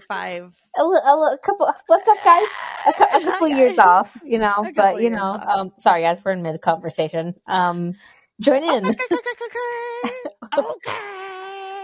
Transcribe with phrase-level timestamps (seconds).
[0.00, 0.54] five.
[0.76, 1.72] a, a, a couple.
[1.86, 2.46] What's up, guys?
[2.86, 4.66] A, a couple years off, you know.
[4.74, 7.34] But you know, um, sorry guys, we're in mid conversation.
[7.46, 7.94] Um,
[8.40, 8.86] join in.
[10.58, 10.92] okay.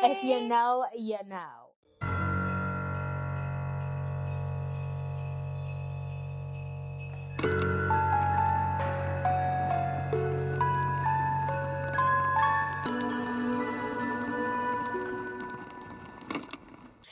[0.03, 1.65] if you know, you know.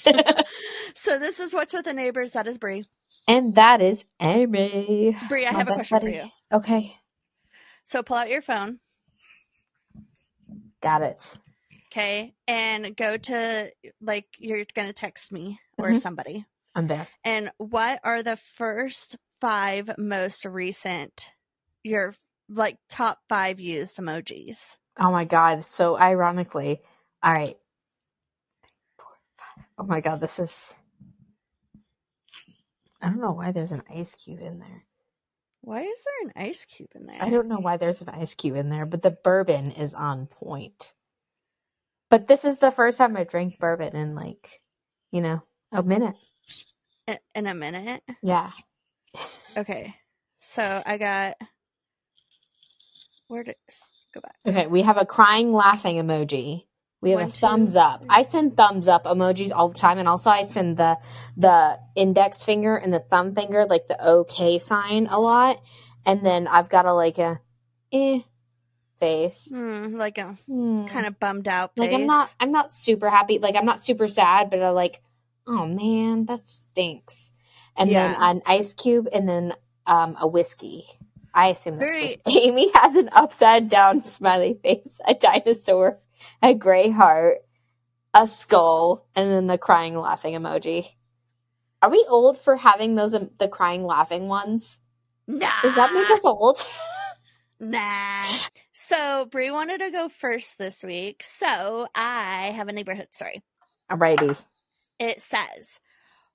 [1.03, 2.33] So this is what's with the neighbors.
[2.33, 2.87] That is Bri.
[3.29, 5.17] And that is Amy.
[5.23, 6.07] Bri, I My have a question buddy.
[6.07, 6.31] for you.
[6.53, 6.97] Okay,
[7.85, 8.81] So pull out your phone,
[10.83, 11.35] got it.
[11.93, 15.95] okay, and go to like you're gonna text me or Mhm.
[15.95, 16.47] somebody.
[16.77, 17.09] I'm there.
[17.25, 21.33] And what are the first five most recent
[21.85, 22.15] your
[22.49, 24.77] like top five used emojis?
[24.99, 25.67] Oh my god!
[25.67, 26.83] So ironically,
[27.23, 27.57] all right.
[29.79, 30.77] Oh my god, this is.
[33.03, 34.85] I don't know why there's an ice cube in there.
[35.63, 37.17] Why is there an ice cube in there?
[37.21, 40.27] I don't know why there's an ice cube in there, but the bourbon is on
[40.27, 40.95] point.
[42.11, 44.61] But this is the first time I drank bourbon in like,
[45.11, 45.43] you know,
[45.73, 46.17] a minute.
[47.35, 48.03] In a minute.
[48.23, 48.51] Yeah.
[49.57, 49.95] Okay.
[50.41, 51.37] So I got
[53.29, 53.57] where did
[54.13, 54.37] go back?
[54.47, 56.67] Okay, we have a crying laughing emoji.
[57.03, 58.01] We have One, a two, thumbs up.
[58.01, 58.09] three.
[58.11, 60.99] I send thumbs up emojis all the time, and also I send the
[61.37, 65.61] the index finger and the thumb finger, like the OK sign, a lot.
[66.07, 67.41] And then I've got a like a
[67.93, 68.21] eh
[68.99, 69.49] face.
[69.53, 70.87] Hmm, like a Hmm.
[70.87, 71.93] kind of bummed out like.
[71.93, 73.39] I'm not I'm not super happy.
[73.39, 75.03] Like I'm not super sad, but I like,
[75.47, 77.33] oh man, that stinks.
[77.77, 79.55] And then an ice cube, and then
[79.87, 80.85] um a whiskey.
[81.35, 85.99] I assume that's Very- Amy has an upside down smiley face, a dinosaur,
[86.43, 87.39] a gray heart,
[88.15, 90.87] a skull, and then the crying laughing emoji.
[91.81, 94.79] Are we old for having those um, the crying laughing ones?
[95.27, 95.51] Nah.
[95.63, 96.59] Does that make us old?
[97.65, 98.25] Nah.
[98.73, 103.41] So Bri wanted to go first this week, so I have a neighborhood story.
[103.89, 104.43] Alrighty.
[104.99, 105.79] It says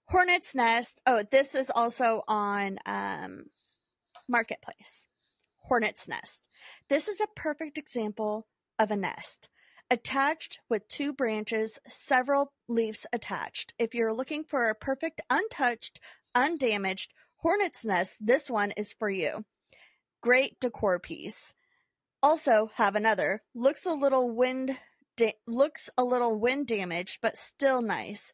[0.05, 1.01] Hornet's Nest.
[1.05, 3.47] Oh, this is also on um,
[4.29, 5.05] Marketplace.
[5.69, 6.47] Hornet's Nest.
[6.87, 8.47] This is a perfect example
[8.79, 9.49] of a nest.
[9.89, 13.73] Attached with two branches, several leaves attached.
[13.79, 16.01] If you're looking for a perfect, untouched,
[16.35, 19.45] undamaged hornet's nest, this one is for you.
[20.21, 21.53] Great decor piece.
[22.21, 23.43] Also, have another.
[23.55, 24.77] Looks a little wind
[25.15, 28.33] da- looks a little wind damaged, but still nice.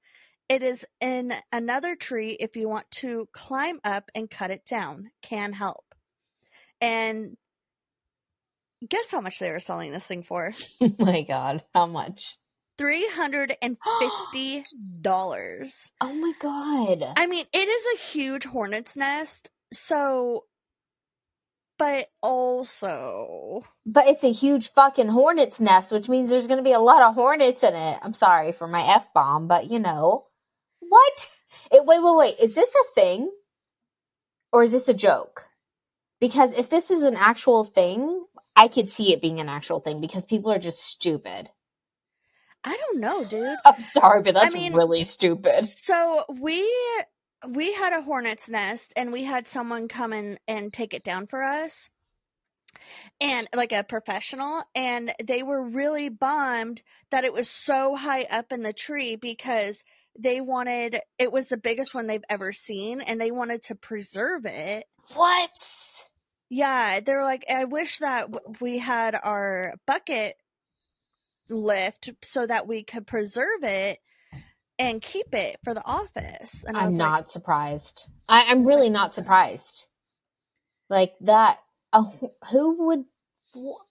[0.49, 5.11] It is in another tree if you want to climb up and cut it down.
[5.21, 5.85] Can help.
[6.81, 7.37] And
[8.89, 10.53] guess how much they were selling this thing for?
[10.81, 12.37] Oh my god, how much?
[12.77, 14.63] Three hundred and fifty
[15.01, 15.91] dollars.
[16.01, 17.13] Oh my god.
[17.17, 20.45] I mean, it is a huge hornet's nest, so
[21.77, 26.73] but also But it's a huge fucking hornet's nest, which means there's going to be
[26.73, 27.99] a lot of hornets in it.
[28.01, 30.25] I'm sorry for my f bomb, but you know
[30.79, 31.29] what?
[31.71, 32.35] It, wait, wait, wait.
[32.39, 33.31] Is this a thing,
[34.51, 35.45] or is this a joke?
[36.19, 40.01] Because if this is an actual thing, I could see it being an actual thing
[40.01, 41.49] because people are just stupid.
[42.63, 43.57] I don't know, dude.
[43.65, 45.67] I'm sorry, but that's mean- really stupid.
[45.67, 46.69] So we
[47.47, 51.27] we had a hornet's nest and we had someone come in and take it down
[51.27, 51.89] for us.
[53.21, 56.81] And like a professional and they were really bummed
[57.11, 59.83] that it was so high up in the tree because
[60.17, 64.45] they wanted it was the biggest one they've ever seen and they wanted to preserve
[64.45, 64.85] it.
[65.13, 65.49] What?
[66.53, 68.29] Yeah, they're like I wish that
[68.61, 70.35] we had our bucket
[71.49, 73.99] lift so that we could preserve it
[74.79, 76.63] and keep it for the office.
[76.67, 78.07] And I I'm was like, not surprised.
[78.29, 79.87] I, I'm really not surprised.
[80.89, 81.59] Like that.
[81.91, 82.05] Uh,
[82.51, 83.05] who would?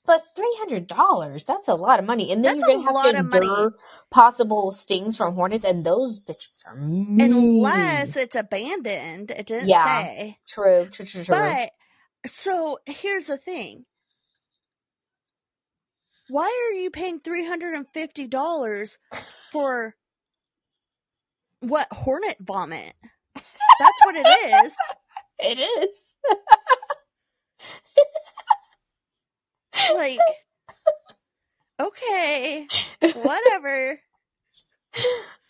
[0.04, 3.12] But three hundred dollars—that's a lot of money, and then That's you're gonna have lot
[3.12, 3.46] to of money.
[3.46, 3.74] endure
[4.10, 7.20] possible stings from hornets, and those bitches are mean.
[7.20, 9.30] unless it's abandoned.
[9.30, 9.84] It didn't Yeah.
[9.84, 10.38] say.
[10.48, 11.34] true, true, true, true.
[11.36, 11.70] But
[12.26, 13.84] so here's the thing.
[16.28, 18.98] Why are you paying three hundred and fifty dollars
[19.50, 19.96] for
[21.60, 22.94] what hornet vomit?
[23.80, 24.74] That's what it is.
[25.40, 26.14] it is.
[29.94, 30.18] Like,
[31.80, 32.68] okay,
[33.14, 34.00] whatever.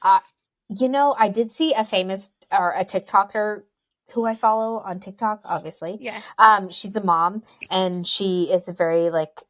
[0.03, 0.21] Uh,
[0.69, 3.63] you know, I did see a famous or a TikToker
[4.11, 5.99] who I follow on TikTok, obviously.
[6.01, 6.21] Yeah.
[6.39, 9.41] Um, she's a mom and she is a very like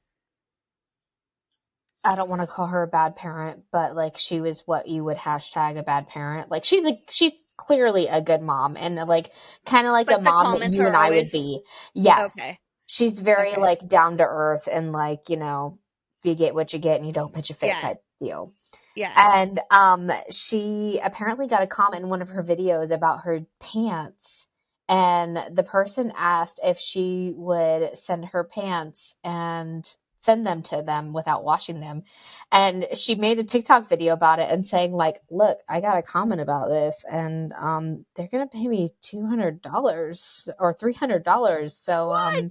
[2.04, 5.04] I don't want to call her a bad parent, but like she was what you
[5.04, 6.50] would hashtag a bad parent.
[6.50, 9.30] Like she's a she's clearly a good mom and like
[9.66, 11.62] kind of like But a mom that you and I would be.
[11.94, 12.36] Yes.
[12.36, 12.58] Okay.
[12.88, 13.60] She's very Okay.
[13.60, 15.78] like down to earth and like, you know,
[16.24, 17.78] you get what you get and you don't pitch a fit Yeah.
[17.80, 18.52] type deal.
[18.94, 19.12] Yeah.
[19.16, 24.46] And um she apparently got a comment in one of her videos about her pants
[24.88, 29.88] and the person asked if she would send her pants and
[30.20, 32.04] send them to them without washing them.
[32.52, 36.02] And she made a TikTok video about it and saying like, "Look, I got a
[36.02, 42.50] comment about this and um they're going to pay me $200 or $300." So um?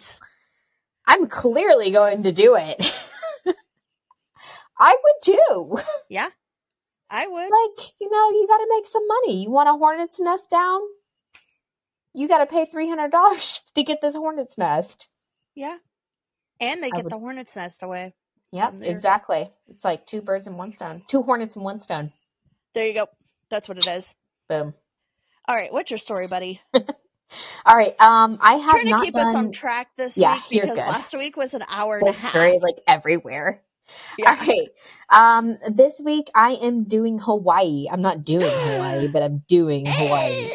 [1.07, 3.07] I'm clearly going to do it.
[4.81, 5.77] I would do.
[6.09, 6.29] Yeah.
[7.09, 7.41] I would.
[7.41, 9.43] Like, you know, you got to make some money.
[9.43, 10.79] You want a hornet's nest down?
[12.13, 15.09] You got to pay $300 to get this hornet's nest.
[15.55, 15.77] Yeah.
[16.59, 18.13] And they I get would- the hornet's nest away.
[18.53, 18.91] Yep, there.
[18.91, 19.49] exactly.
[19.69, 21.01] It's like two birds in one stone.
[21.07, 22.11] Two hornets in one stone.
[22.73, 23.07] There you go.
[23.49, 24.13] That's what it is.
[24.49, 24.73] Boom.
[25.47, 25.71] All right.
[25.71, 26.59] What's your story, buddy?
[26.73, 27.95] All right.
[28.01, 31.13] Um, I have Trying to not keep us on track this Yeah, week because last
[31.17, 32.33] week was an hour and a half.
[32.33, 33.61] very like everywhere.
[34.17, 34.35] Yeah.
[34.41, 34.69] All right.
[35.09, 37.87] Um, this week I am doing Hawaii.
[37.91, 40.49] I'm not doing Hawaii, but I'm doing Hawaii.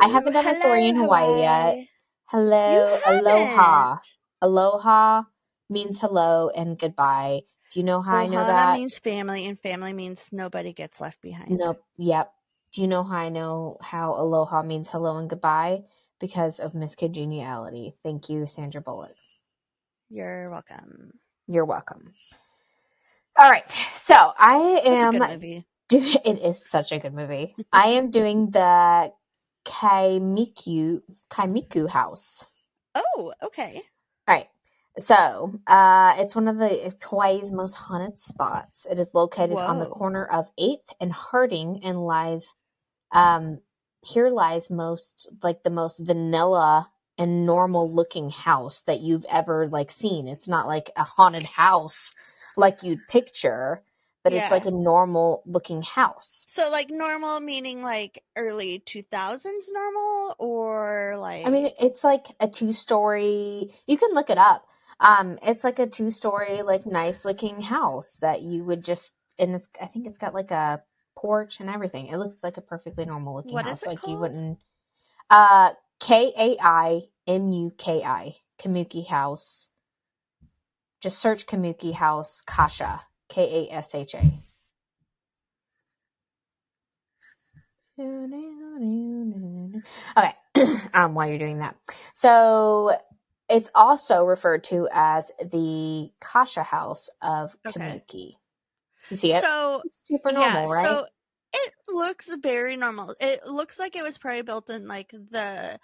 [0.00, 1.78] I haven't done a story in Hello, Hawaii yet.
[2.26, 3.56] Hello, You aloha.
[3.56, 4.00] haven't.
[4.42, 5.24] Aloha
[5.70, 7.42] means hello and goodbye.
[7.72, 8.72] Do you know how I know that?
[8.72, 11.58] means family, and family means nobody gets left behind.
[11.58, 11.82] Nope.
[11.98, 12.32] Yep.
[12.72, 15.84] Do you know how I know how aloha means hello and goodbye?
[16.20, 17.94] Because of Miss Congeniality.
[18.04, 19.12] Thank you, Sandra Bullock.
[20.10, 21.12] You're welcome.
[21.48, 22.12] You're welcome.
[23.38, 23.64] All right.
[23.96, 25.66] So I It's a am good movie.
[25.88, 27.54] do it is such a good movie.
[27.72, 29.12] I am doing the
[29.66, 31.00] Kaimuki
[31.30, 32.46] Kaimuki house.
[32.94, 33.82] Oh, okay.
[34.28, 34.48] All right.
[34.98, 38.86] So, uh, it's one of the Hawaii's most haunted spots.
[38.90, 42.48] It is located on the corner of 8th and Harding and lies,
[43.12, 43.60] um,
[44.02, 49.90] here lies most, like the most vanilla and normal looking house that you've ever, like,
[49.90, 50.28] seen.
[50.28, 52.14] It's not like a haunted house
[52.56, 53.82] like you'd picture,
[54.24, 56.44] but it's like a normal looking house.
[56.48, 62.26] So, like normal meaning like early two thousands normal, or like I mean, it's like
[62.40, 63.70] a two story.
[63.86, 64.66] You can look it up.
[64.98, 69.54] Um, it's like a two story, like nice looking house that you would just, and
[69.54, 69.68] it's.
[69.80, 70.82] I think it's got like a
[71.16, 72.08] porch and everything.
[72.08, 73.86] It looks like a perfectly normal looking What house.
[73.86, 74.58] like you wouldn't.
[75.30, 79.70] Uh, K A I M U K I Kaimuki House.
[81.02, 84.32] Just search Kaimuki House Kasha K A S H A.
[90.18, 90.34] Okay,
[90.94, 91.76] um, while you're doing that,
[92.14, 92.92] so
[93.48, 97.80] it's also referred to as the Kasha House of Okay.
[97.80, 98.32] Kaimuki.
[99.10, 99.42] You see it?
[99.42, 100.86] so Super normal, yeah, right?
[100.86, 101.06] So
[101.52, 103.14] it looks very normal.
[103.20, 105.78] It looks like it was probably built in like the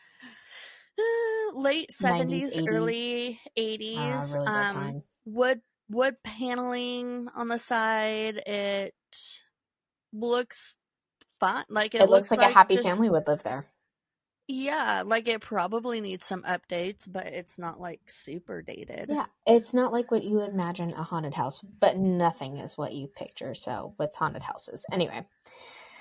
[0.98, 2.68] uh, late 90s, seventies, 80s.
[2.68, 4.34] early Ah, eighties.
[4.34, 8.36] really um, wood wood paneling on the side.
[8.46, 8.94] It
[10.12, 10.76] looks
[11.40, 11.64] fun.
[11.68, 13.66] Like it, It, looks, like, a happy just- family would live there.
[14.54, 19.06] Yeah, like it probably needs some updates, but it's not like super dated.
[19.08, 23.08] Yeah, it's not like what you imagine a haunted house, but nothing is what you
[23.08, 23.54] picture.
[23.54, 25.24] So with haunted houses, anyway.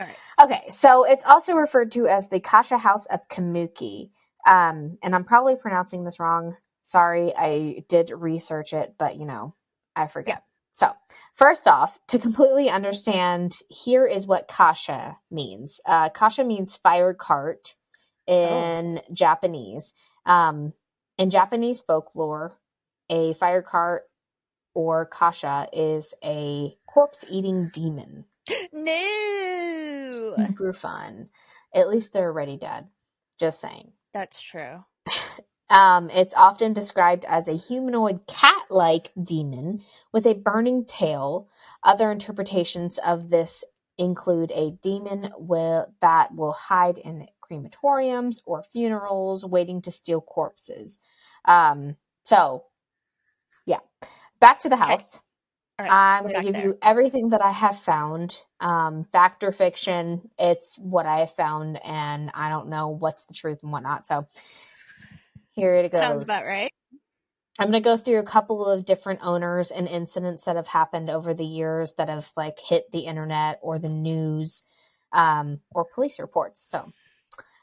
[0.01, 0.18] All right.
[0.44, 4.09] Okay, so it's also referred to as the Kasha House of Kaimuki,
[4.45, 6.57] um, and I'm probably pronouncing this wrong.
[6.81, 9.56] Sorry, I did research it, but you know,
[9.95, 10.44] I forget.
[10.73, 10.92] So,
[11.35, 15.80] first off, to completely understand, here is what Kasha means.
[15.85, 17.75] Uh, kasha means fire cart
[18.31, 19.94] in Japanese.
[20.26, 20.73] Um,
[21.18, 22.57] in Japanese folklore,
[23.09, 24.04] a fire cart
[24.73, 28.26] or kasha is a corpse eating demon.
[28.71, 31.30] No, Super fun.
[31.76, 32.88] At least they're already dead.
[33.40, 33.92] Just saying.
[34.14, 34.83] that's true.
[35.71, 41.47] Um, it's often described as a humanoid cat like demon with a burning tail.
[41.81, 43.64] Other interpretations of this
[43.97, 50.99] include a demon will, that will hide in crematoriums or funerals, waiting to steal corpses.
[51.45, 52.65] Um, so,
[53.65, 53.79] yeah.
[54.39, 54.93] Back to the Okay.
[54.93, 55.19] house.
[55.79, 58.41] All right, I'm going to give you everything that I have found.
[58.59, 63.33] Um, fact or fiction, it's what I have found, and I don't know what's the
[63.33, 64.05] truth and whatnot.
[64.05, 64.27] So
[65.53, 65.99] here it goes.
[65.99, 66.71] Sounds about right.
[67.59, 71.09] I'm going to go through a couple of different owners and incidents that have happened
[71.09, 74.63] over the years that have like hit the internet or the news
[75.13, 76.61] um, or police reports.
[76.61, 76.91] So,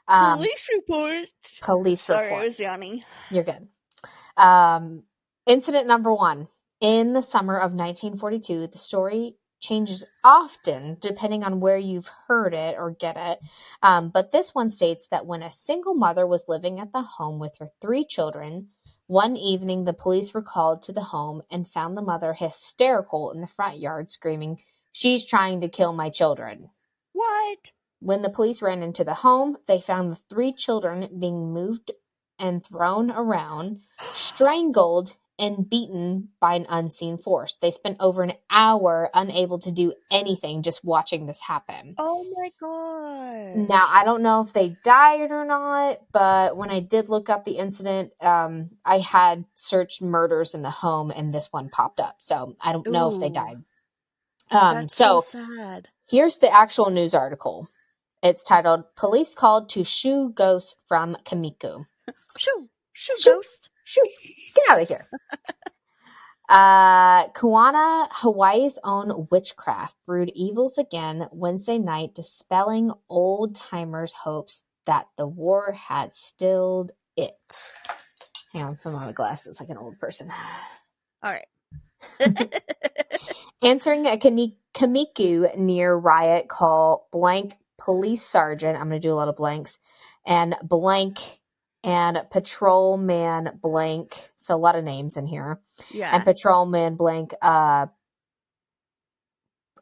[0.09, 1.27] um, Police report.
[1.63, 2.27] police report.
[2.27, 2.41] Sorry.
[2.41, 3.05] I was yawning.
[3.31, 3.69] You're good.
[4.37, 5.05] Um,
[5.47, 6.49] incident number one
[6.81, 12.77] In the summer of 1942, the story changes often depending on where you've heard it
[12.79, 13.41] or get it.
[13.83, 17.41] Um, but this one states that when a single mother was living at the home
[17.41, 18.69] with her three children,
[19.09, 23.41] one evening the police were called to the home and found the mother hysterical in
[23.41, 24.61] the front yard, screaming,
[24.93, 26.71] She's trying to kill my children.
[27.13, 27.73] What?
[28.01, 31.91] When the police ran into the home, they found the three children being moved
[32.39, 33.81] and thrown around,
[34.13, 37.57] strangled, and beaten by an unseen force.
[37.61, 41.95] They spent over an hour unable to do anything just watching this happen.
[41.97, 43.69] Oh my god.
[43.69, 47.45] Now, I don't know if they died or not, but when I did look up
[47.45, 52.17] the incident, um, I had searched murders in the home and this one popped up.
[52.19, 53.63] So I don't know if they died.
[54.51, 55.89] Um, so so sad.
[56.09, 57.69] here's the actual news article.
[58.23, 61.87] It's titled Police Called to Shoo Ghosts from Kamiku.
[62.37, 63.31] Shoo, shoo, Shoo.
[63.35, 63.71] ghost.
[63.85, 64.03] Shoo,
[64.57, 65.07] get out of here.
[66.49, 75.07] uh, Kahuna, Hawaii's own witchcraft, brewed evils again Wednesday night, dispelling old timers' hopes that
[75.17, 77.73] the war had stilled it.
[78.53, 80.29] Hang on, put on my glasses like an old person.
[81.23, 81.47] All right.
[83.63, 84.19] Answering a
[84.75, 89.79] Kamiku near riot call, blank police sergeant, I'm going to do a lot of blanks,
[90.27, 91.19] and blank
[91.85, 94.15] and patrolman blank.
[94.39, 95.61] So a lot of names in here.
[95.91, 96.15] yeah.
[96.15, 97.87] And patrolman blank, uh,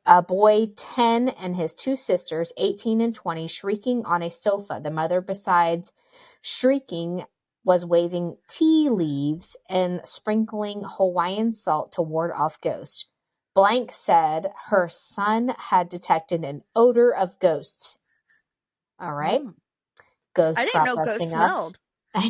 [0.07, 4.81] a boy 10 and his two sisters, 18 and 20, shrieking on a sofa.
[4.83, 5.91] The mother, besides
[6.43, 7.25] shrieking,
[7.65, 13.07] was waving tea leaves and sprinkling Hawaiian salt to ward off ghosts.
[13.57, 17.97] Blank said her son had detected an odor of ghosts.
[19.01, 19.43] All right.
[19.43, 19.55] Mm.
[20.35, 21.31] Ghosts I didn't know ghosts us.
[21.31, 21.79] smelled.
[22.15, 22.29] I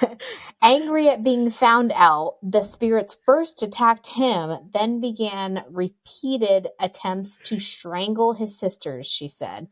[0.00, 0.16] know.
[0.62, 7.58] Angry at being found out, the spirits first attacked him, then began repeated attempts to
[7.58, 9.66] strangle his sisters, she said.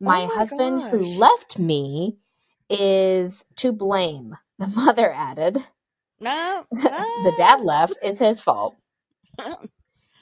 [0.00, 2.18] My, Oh my husband, who left me,
[2.70, 5.64] is to blame, the mother added.
[6.20, 6.64] No.
[6.84, 8.76] Uh, the uh, dad left, it's his fault.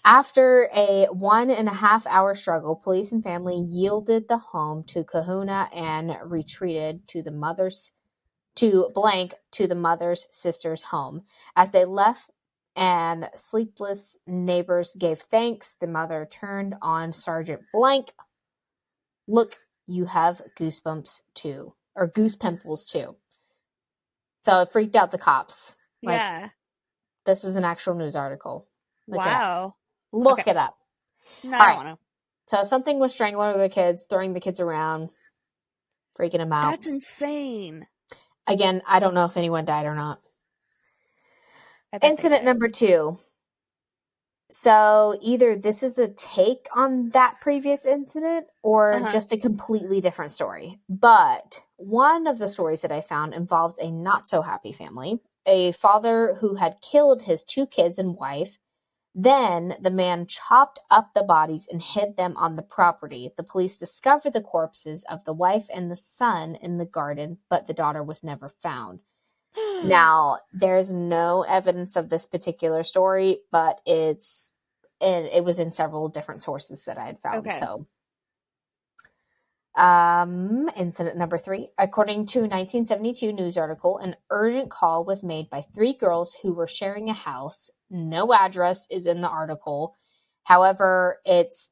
[0.05, 5.05] After a one and a half hour struggle, police and family yielded the home to
[5.05, 7.93] Kahuna and retreated to the mother's
[8.57, 11.23] to blank to the mother's sister's home.
[11.57, 12.31] As they left
[12.77, 18.13] and sleepless neighbors gave thanks, the mother turned on Sergeant Blank.
[19.29, 19.55] Look,
[19.87, 23.17] you have goosebumps too, or goose pimples too.
[24.43, 25.77] So it freaked out the cops.
[26.03, 26.49] Like, yeah.
[27.25, 28.69] This is an actual news article.
[29.09, 29.27] Look it.
[29.27, 29.75] Wow.
[30.13, 30.51] Look Okay.
[30.53, 30.79] it up.
[31.43, 31.99] No, All I don't want to.
[32.57, 35.11] So something was strangling the kids, throwing the kids around,
[36.19, 36.71] freaking them out.
[36.73, 37.87] That's insane.
[38.47, 40.19] Again, I don't know if anyone died or not.
[41.93, 43.19] I bet they Incident number two.
[44.51, 49.11] So either this is a take on that previous incident or Uh-huh.
[49.11, 50.79] just a completely different story.
[50.89, 55.21] But one of the stories that I found involves a not so happy family.
[55.47, 58.59] A father who had killed his two kids and wife.
[59.15, 63.33] Then the man chopped up the bodies and hid them on the property.
[63.37, 67.67] The police discovered the corpses of the wife and the son in the garden, but
[67.67, 69.01] the daughter was never found.
[69.85, 74.53] Now, there's no evidence of this particular story, but it's
[75.01, 77.47] it, it was in several different sources that I had found.
[77.47, 77.57] Okay.
[77.57, 77.87] So,
[79.77, 81.71] um, incident number three.
[81.79, 86.55] According to a 1972 news article, an urgent call was made by three girls who
[86.55, 87.71] were sharing a house.
[87.91, 89.97] No address is in the article.
[90.45, 91.71] However, it's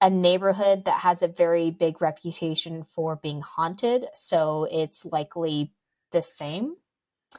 [0.00, 5.72] a neighborhood that has a very big reputation for being haunted, so it's likely
[6.12, 6.76] the same.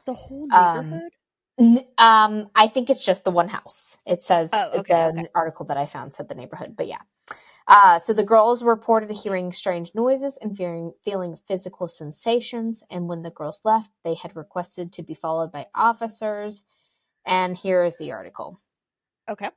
[0.06, 1.12] the whole Um, neighborhood.
[1.58, 3.98] N- Um, I think it's just the one house.
[4.06, 5.26] It says Oh, okay, the okay.
[5.34, 7.02] article that I found said the neighborhood, but yeah.
[7.68, 12.82] Uh, so the girls reported hearing strange noises and fearing, feeling physical sensations.
[12.90, 16.62] And when the girls left, they had requested to be followed by officers.
[17.26, 18.58] And here is the article.
[19.28, 19.50] okay.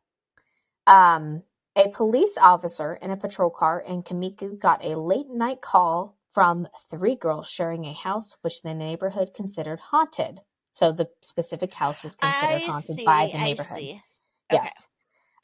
[0.85, 1.43] Um,
[1.77, 6.67] a police officer in a patrol car in Kamiku got a late night call from
[6.89, 10.41] three girls sharing a house which the neighborhood considered haunted.
[10.73, 13.05] So the specific house was considered I haunted see.
[13.05, 13.77] by the neighborhood.
[13.77, 14.01] Okay.
[14.51, 14.87] Yes.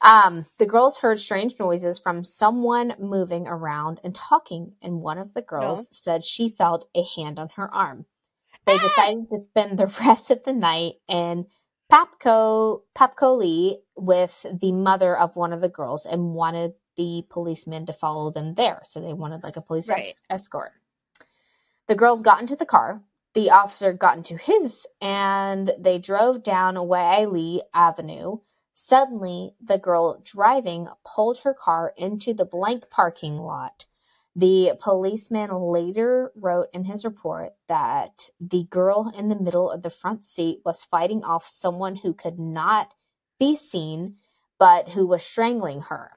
[0.00, 5.34] Um, the girls heard strange noises from someone moving around and talking, and one of
[5.34, 8.06] the girls said she felt a hand on her arm.
[8.66, 8.82] They Ah!
[8.82, 11.46] decided to spend the rest of the night in
[11.90, 17.92] Papco Papcoli with the mother of one of the girls and wanted the policemen to
[17.92, 18.80] follow them there.
[18.84, 20.00] So they wanted like a police Right.
[20.00, 20.70] ex- escort.
[21.88, 23.02] The girls got into the car.
[23.34, 28.38] the officer got into his and they drove down Wiley Avenue.
[28.80, 33.86] Suddenly, the girl driving pulled her car into the blank parking lot.
[34.36, 39.90] The policeman later wrote in his report that the girl in the middle of the
[39.90, 42.94] front seat was fighting off someone who could not
[43.40, 44.18] be seen,
[44.60, 46.12] but who was strangling her.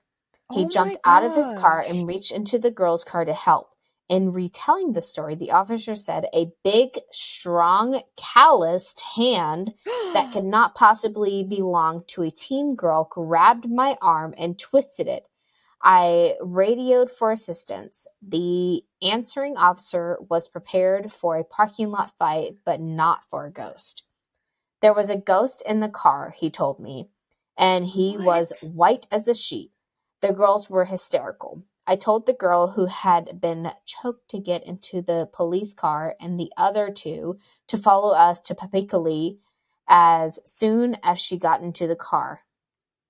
[0.54, 3.71] He Oh jumped out of his car and reached into the girl's car to help.
[4.12, 9.74] In retelling the story, the officer said a big, strong, calloused hand
[10.14, 15.24] that could not possibly belong to a teen girl grabbed my arm and twisted it.
[15.82, 18.06] I radioed for assistance.
[18.22, 24.04] The answering officer was prepared for a parking lot fight, but not for a ghost.
[24.82, 27.10] There was a ghost in the car, he told me,
[27.58, 29.72] and he was white as a sheet.
[30.20, 31.64] The girls were hysterical.
[31.88, 36.40] I told the girl who had been choked to get into the police car and
[36.40, 39.40] the other two to follow us to Papicali
[39.88, 42.42] as soon as she got into the car.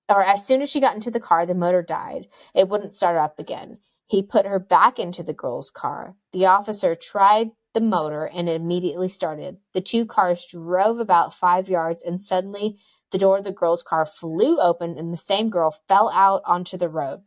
[0.10, 2.28] Or as soon as she got into the car, the motor died.
[2.56, 3.78] It wouldn't start up again.
[4.08, 6.16] He put her back into the girl's car.
[6.34, 9.58] The officer tried the motor and it immediately started.
[9.74, 12.78] The two cars drove about five yards and suddenly
[13.12, 16.78] the door of the girl's car flew open and the same girl fell out onto
[16.78, 17.22] the road.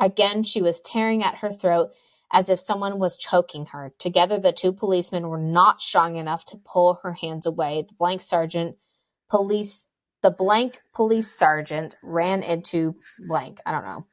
[0.00, 1.90] Again, she was tearing at her throat
[2.32, 3.92] as if someone was choking her.
[3.98, 7.86] Together, the two policemen were not strong enough to pull her hands away.
[7.88, 8.76] The blank sergeant,
[9.30, 9.88] police,
[10.22, 12.96] the blank police sergeant ran into
[13.28, 13.60] blank.
[13.66, 14.06] I don't know.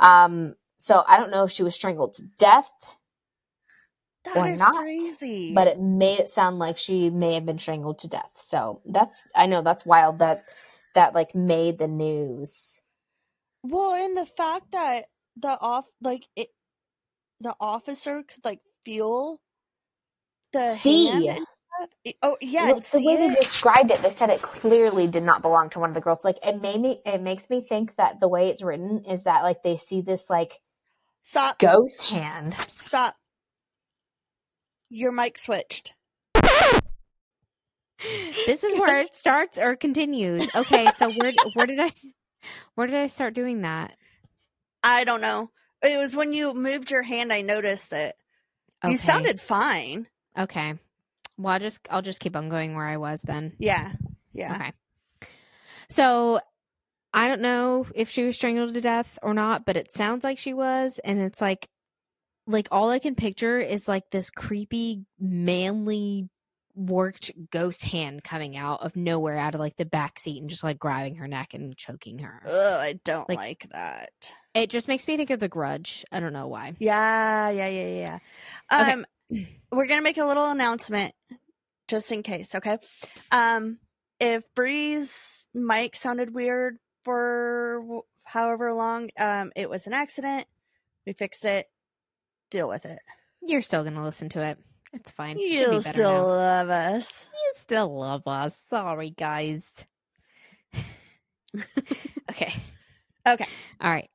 [0.00, 2.70] Um, so I don't know if she was strangled to death,
[4.24, 5.54] That or is not, crazy.
[5.54, 8.30] but it made it sound like she may have been strangled to death.
[8.36, 10.38] So that's I know that's wild that
[10.94, 12.80] that like made the news.
[13.70, 15.06] Well, and the fact that
[15.36, 16.48] the off like it,
[17.40, 19.38] the officer could like feel
[20.52, 21.06] the See.
[21.06, 21.90] hand and stuff.
[22.04, 25.22] It- oh yeah, Look, the see way they described it, they said it clearly did
[25.22, 26.24] not belong to one of the girls.
[26.24, 29.42] Like it made me, it makes me think that the way it's written is that
[29.42, 30.60] like they see this like
[31.22, 31.58] Stop.
[31.58, 32.52] ghost hand.
[32.52, 33.14] Stop.
[34.90, 35.92] Your mic switched.
[38.46, 40.48] This is where it starts or continues.
[40.54, 41.92] Okay, so where where did I
[42.74, 43.96] where did I start doing that?
[44.82, 45.50] I don't know.
[45.82, 47.32] It was when you moved your hand.
[47.32, 48.14] I noticed it.
[48.84, 48.92] Okay.
[48.92, 50.06] You sounded fine.
[50.36, 50.74] okay.
[51.36, 53.52] Well, I'll just I'll just keep on going where I was then.
[53.58, 53.92] Yeah.
[54.32, 54.54] Yeah.
[54.54, 54.72] Okay.
[55.88, 56.40] So
[57.14, 60.38] I don't know if she was strangled to death or not, but it sounds like
[60.38, 61.68] she was, and it's like
[62.46, 66.28] like all I can picture is like this creepy, manly
[66.78, 70.62] worked ghost hand coming out of nowhere out of like the back seat and just
[70.62, 72.40] like grabbing her neck and choking her.
[72.46, 74.32] Ugh, I don't Like- like, that.
[74.54, 76.04] It just makes me think of the grudge.
[76.10, 76.74] I don't know why.
[76.78, 78.18] Yeah, yeah, yeah,
[78.70, 78.80] yeah.
[78.82, 78.92] Okay.
[78.92, 79.06] Um,
[79.72, 81.14] we're gonna make a little announcement
[81.88, 82.54] just in case.
[82.54, 82.78] Okay.
[83.30, 83.78] Um,
[84.20, 90.46] if Bri's mic sounded weird for however long, um, it was an accident.
[91.06, 91.68] We fixed it.
[92.50, 92.98] Deal with it.
[93.42, 94.58] You're still gonna listen to it.
[94.92, 95.38] It's fine.
[95.38, 96.26] Should be still now.
[96.26, 97.26] love us.
[97.32, 98.56] You still love us.
[98.68, 99.86] Sorry, guys.
[102.30, 102.52] okay.
[103.26, 103.46] Okay.
[103.80, 104.08] All right.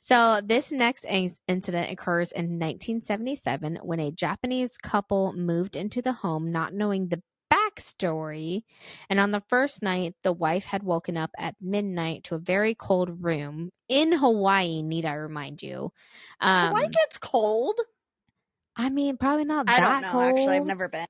[0.00, 6.12] So, this next in- incident occurs in 1977 when a Japanese couple moved into the
[6.12, 8.62] home not knowing the backstory.
[9.08, 12.74] And on the first night, the wife had woken up at midnight to a very
[12.74, 15.92] cold room in Hawaii, need I remind you.
[16.40, 17.78] Um, Hawaii gets cold.
[18.76, 20.10] I mean, probably not I don't know.
[20.12, 20.24] cold.
[20.24, 21.06] Actually, I've never been.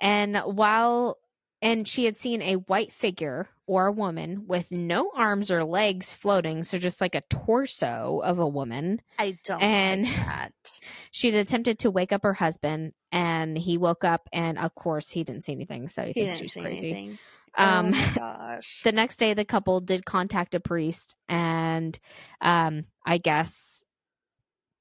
[0.00, 1.18] And while
[1.62, 6.14] and she had seen a white figure or a woman with no arms or legs
[6.14, 9.00] floating, so just like a torso of a woman.
[9.18, 10.52] I don't And- like that.
[11.10, 15.08] She had attempted to wake up her husband, and he woke up, and of course,
[15.08, 16.90] he didn't see anything, so he, He thinks she's crazy.
[16.90, 17.18] anything.
[17.56, 18.80] Um, oh gosh.
[18.82, 21.96] the next day, the couple did contact a priest, and
[22.40, 23.86] um, I guess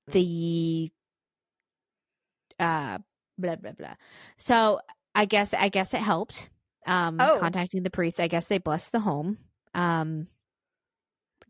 [0.07, 0.89] the
[2.63, 2.97] uh,
[3.37, 3.95] blah blah blah.
[4.37, 4.79] So
[5.15, 6.49] I guess I guess it helped.
[6.85, 7.37] Um, Oh.
[7.39, 9.37] contacting the priest, I guess they blessed the home.
[9.73, 10.27] Um,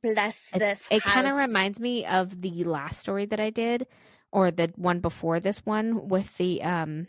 [0.04, 0.88] Bless it, this.
[0.91, 3.88] it kind of reminds me of the last story that I did,
[4.32, 7.08] or the one before this one with the um,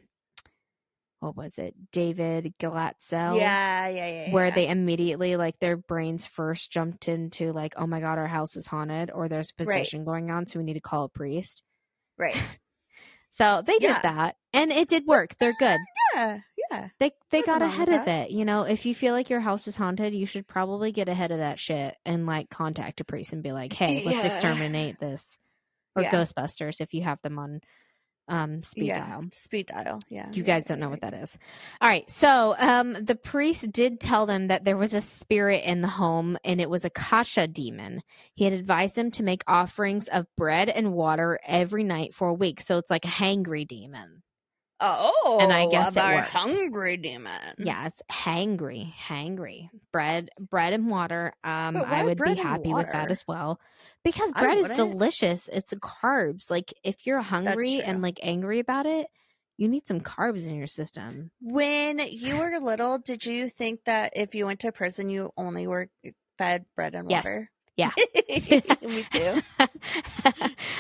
[1.21, 3.37] what was it, David Glatzel?
[3.39, 4.31] Yeah, yeah, yeah.
[4.31, 4.55] where yeah.
[4.55, 8.67] they immediately like their brains first jumped into like oh my god our house is
[8.67, 9.67] haunted or there's Right.
[9.67, 11.63] possession going on so we need to call a priest
[12.19, 12.37] right.
[13.35, 14.01] so they did Yeah.
[14.03, 15.79] that and it did work they're good
[16.15, 16.39] Yeah,
[16.71, 16.89] yeah.
[17.01, 19.67] they they Nothing got ahead of it you know if you feel like your house
[19.67, 23.33] is haunted you should probably get ahead of that shit and like contact a priest
[23.33, 24.27] and be like hey let's Yeah.
[24.27, 25.37] exterminate this
[25.97, 26.11] or Yeah.
[26.13, 27.61] ghostbusters if you have them on
[28.29, 29.25] um speed yeah, dial.
[29.33, 30.01] speed dial.
[30.09, 31.39] Yeah, You guys don't know what that is.
[31.81, 32.11] All right.
[32.11, 36.39] So, um, the priest did tell them that there was a spirit in the home
[36.45, 38.03] and it was a Kasha demon.
[38.35, 42.35] He had advised them to make offerings of bread and water every night for a
[42.35, 42.61] week.
[42.61, 44.23] So it's like a hangry demon.
[44.99, 46.31] Oh, And I guess it about worked.
[46.31, 47.55] hungry demon.
[47.59, 49.71] Yeah, it's hangry, hangry.
[49.93, 51.33] Bread, bread and water.
[51.45, 53.61] Um, I would be happy with that as well.
[54.03, 55.49] Because bread is delicious.
[55.53, 56.51] It's carbs.
[56.51, 59.07] Like if you're hungry and like angry about it,
[59.57, 61.31] you need some carbs in your system.
[61.41, 65.67] When you were little, did you think that if you went to prison, you only
[65.67, 65.89] were
[66.39, 67.25] fed bread and Yes.
[67.25, 67.51] water?
[67.77, 67.91] Yeah.
[68.83, 69.43] Me too.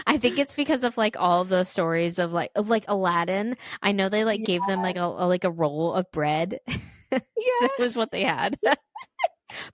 [0.06, 3.56] I think it's because of like all those stories of like of like Aladdin.
[3.82, 6.60] I know they like gave them like a, a- like a roll of bread.
[7.12, 7.20] Yeah.
[7.60, 8.58] that was what they had.
[8.62, 8.76] but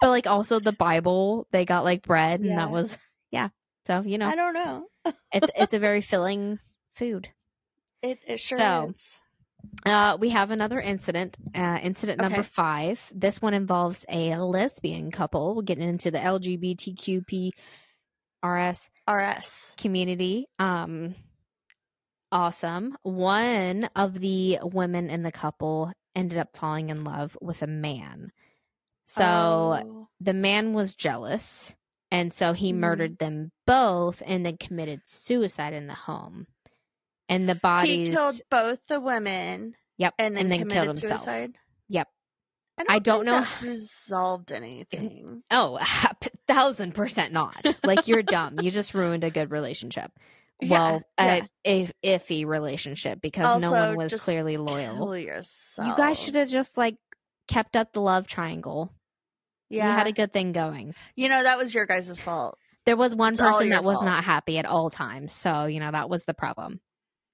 [0.03, 2.99] like also the Bible, they got like bread, and that was
[3.31, 3.49] yeah.
[3.87, 4.87] So you know, I don't know.
[5.33, 6.59] it's it's a very filling
[6.97, 7.31] food.
[8.03, 9.21] It, it sure So, is.
[9.87, 11.37] Uh, we have another incident.
[11.55, 12.49] Uh, incident number Okay.
[12.49, 13.11] five.
[13.15, 15.55] This one involves a lesbian couple.
[15.55, 17.51] We're getting into the LGBTQP
[18.43, 19.75] RS RS.
[19.79, 20.47] community.
[20.59, 21.15] Um,
[22.33, 22.97] awesome.
[23.03, 28.33] One of the women in the couple ended up falling in love with a man.
[29.07, 30.09] So Oh.
[30.21, 31.75] the man was jealous,
[32.11, 32.77] and so he Mhm.
[32.77, 36.47] murdered them both and then committed suicide in the home.
[37.31, 38.09] And the bodies.
[38.09, 41.21] he killed both the women Yep, and then, killed committed himself.
[41.21, 41.53] suicide.
[41.89, 42.09] Yep.
[42.79, 45.43] I don't, I don't know that's resolved anything.
[45.51, 45.79] Oh,
[46.49, 47.65] thousand percent not.
[47.85, 48.59] Like you're dumb.
[48.61, 50.11] You just ruined a good relationship.
[50.63, 51.47] Well, yeah.
[51.67, 55.17] a, a iffy relationship because no one was clearly loyal.
[55.17, 55.33] You
[55.97, 56.97] guys should have just like
[57.49, 58.93] kept up the love triangle.
[59.71, 59.87] Yeah.
[59.87, 60.95] You had a good thing going.
[61.17, 62.59] you know that was your guys' fault.
[62.85, 64.05] There was one It's person that was fault.
[64.07, 66.79] not happy at all times, so you know that was the problem.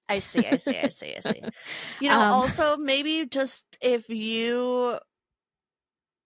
[0.09, 0.45] I see.
[0.47, 0.77] I see.
[0.77, 1.15] I see.
[1.15, 1.41] I see.
[1.99, 4.99] You know, Um, also maybe just if you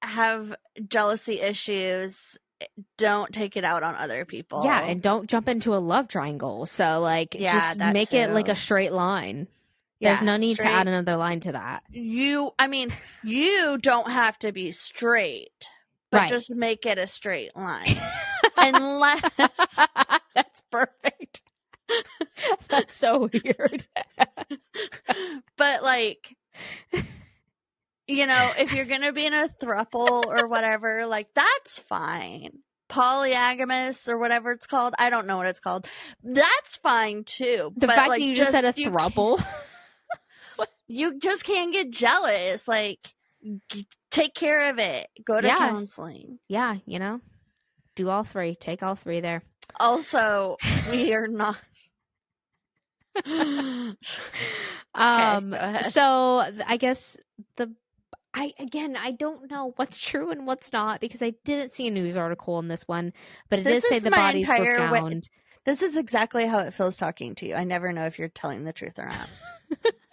[0.01, 0.55] have
[0.87, 2.37] jealousy issues,
[2.97, 4.61] don't take it out on other people.
[4.63, 6.65] Yeah, and don't jump into a love triangle.
[6.65, 9.47] So like, Yeah, just make it like a straight line.
[10.01, 11.83] There's Yeah, no need to add another line to that.
[11.91, 12.51] you.
[12.59, 12.91] I mean,
[13.23, 15.69] you don't have to be straight,
[16.11, 16.29] but Right.
[16.29, 17.97] just make it a straight line,
[18.57, 19.79] unless
[20.33, 21.41] That's perfect.
[22.67, 23.85] That's so weird.
[25.57, 26.35] but like
[28.07, 32.49] you know if you're gonna be in a thruple or whatever like that's fine
[32.89, 35.87] polygamous or whatever it's called i don't know what it's called
[36.23, 39.41] that's fine too The But, fact like, that you just, said a you throuple.
[40.87, 42.99] you just can't get jealous like
[43.69, 45.57] g- take care of it go to Yeah.
[45.57, 47.21] counseling yeah, you know,
[47.95, 48.55] do all three.
[48.55, 49.41] Take all three there.
[49.79, 50.57] also
[50.91, 51.57] we are not
[54.95, 55.53] um.
[55.53, 55.91] ahead.
[55.91, 57.17] So I guess
[57.55, 57.71] the.
[58.33, 61.91] I again, I don't know what's true and what's not because I didn't see a
[61.91, 63.11] news article on this one,
[63.49, 65.29] but it This did say the bodies were found.
[65.65, 68.63] this is exactly how it feels talking to you i never know if you're telling
[68.63, 69.29] the truth or not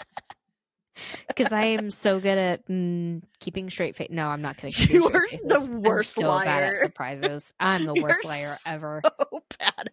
[1.28, 4.08] because I am so good at mm, keeping straight face.
[4.11, 4.74] No, I'm not kidding.
[4.94, 7.52] You are the worst I'm so bad at surprises.
[7.61, 9.02] I'm the You're worst liar so ever.
[9.20, 9.90] oh bad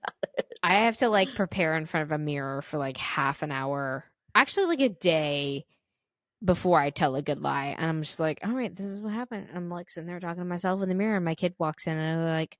[0.64, 4.06] I have to like prepare in front of a mirror for like half an hour,
[4.34, 5.66] actually like a day
[6.44, 7.76] before I tell a good lie.
[7.78, 9.48] And I'm just like, all right, this is what happened.
[9.50, 11.18] And I'm like sitting there talking to myself in the mirror.
[11.18, 12.58] And my kid walks in and I'm like,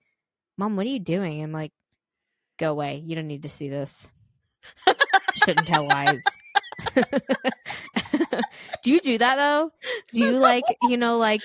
[0.58, 1.42] Mom, what are you doing?
[1.44, 1.72] I'm like,
[2.58, 3.04] go away.
[3.06, 4.10] You don't need to see this.
[5.36, 6.24] Shouldn't tell lies.
[8.84, 9.72] do you do that though?
[10.14, 11.42] Do you like, you know, like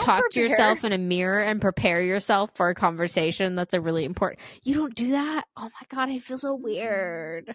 [0.00, 4.04] talk to yourself in a mirror and prepare yourself for a conversation that's a really
[4.04, 7.54] important you don't do that oh my god i feel so weird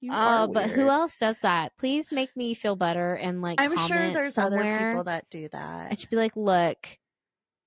[0.00, 3.60] You uh are but who else does that please make me feel better and like
[3.60, 5.92] I'm sure there's other people that do that.
[5.92, 6.78] i should be like look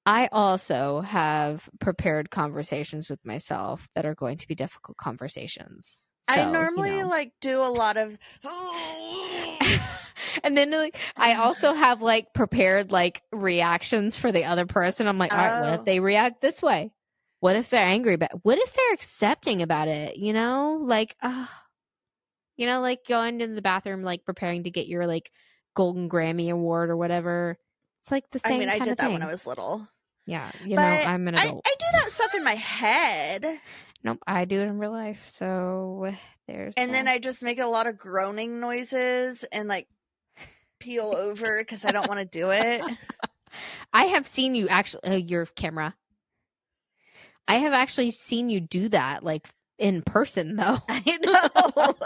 [0.08, 6.34] i also have prepared conversations with myself that are going to be difficult conversations So,
[6.34, 7.10] I you normally know.
[7.10, 8.18] like do a lot of
[10.43, 15.08] and then like I also have like prepared like reactions for the other person.
[15.08, 15.74] I'm like, all right, what Oh.
[15.82, 16.91] if they react this way?
[17.39, 20.17] What if they're angry about what if they're accepting about it?
[20.17, 20.80] You know?
[20.82, 21.48] Like uh
[22.56, 25.32] you know, like going into the bathroom, like preparing to get your like
[25.76, 27.58] golden Grammy award or whatever.
[28.02, 28.56] It's like the same.
[28.56, 29.13] I mean, I did that thing.
[29.13, 29.88] when I was little.
[30.26, 31.65] yeah, you but know, I'm an I, adult.
[31.65, 33.60] I do that stuff in my head,
[34.04, 35.26] nope, I do it in real life.
[35.32, 36.12] So
[36.48, 37.08] there's and then.
[37.08, 39.88] I just make a lot of groaning noises and like
[40.84, 42.82] peel over because I don't want to do it.
[43.93, 45.96] I have seen you actually uh, your camera.
[47.48, 50.80] I have actually seen you do that like in person though.
[50.89, 51.93] I know.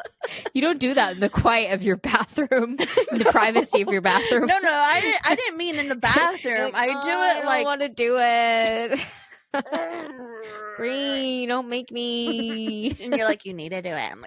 [0.53, 2.75] You don't do that in the quiet of your bathroom,
[3.11, 4.47] in the privacy of your bathroom.
[4.47, 5.21] no, no, I didn't.
[5.23, 6.71] I didn't mean in the bathroom.
[6.73, 7.61] I do "Oh, it like.
[7.61, 8.99] I want to do it.
[10.77, 12.89] Bri, don't make me.
[12.99, 14.11] and you're like, you need to do it.
[14.11, 14.21] I'm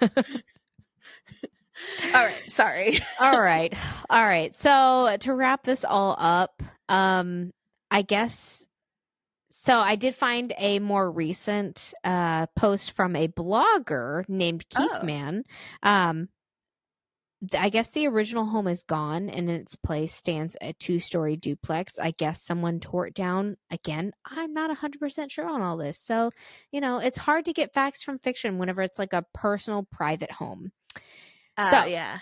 [0.00, 0.42] like,
[2.14, 2.98] all right, sorry.
[3.20, 3.74] all right
[4.10, 7.52] all right so to wrap this all up um
[7.90, 8.66] i guess
[9.50, 15.04] so i did find a more recent uh post from a blogger named keith Oh.
[15.04, 15.44] man
[15.82, 16.28] um
[17.54, 21.98] I guess the original home is gone, and in its place stands a two-story duplex.
[21.98, 23.56] I guess someone tore it down.
[23.70, 25.98] Again, I'm not 100% sure on all this.
[25.98, 26.32] So,
[26.70, 30.30] you know, it's hard to get facts from fiction whenever it's like a personal, private
[30.30, 30.70] home.
[31.60, 32.18] Uh, So- yeah.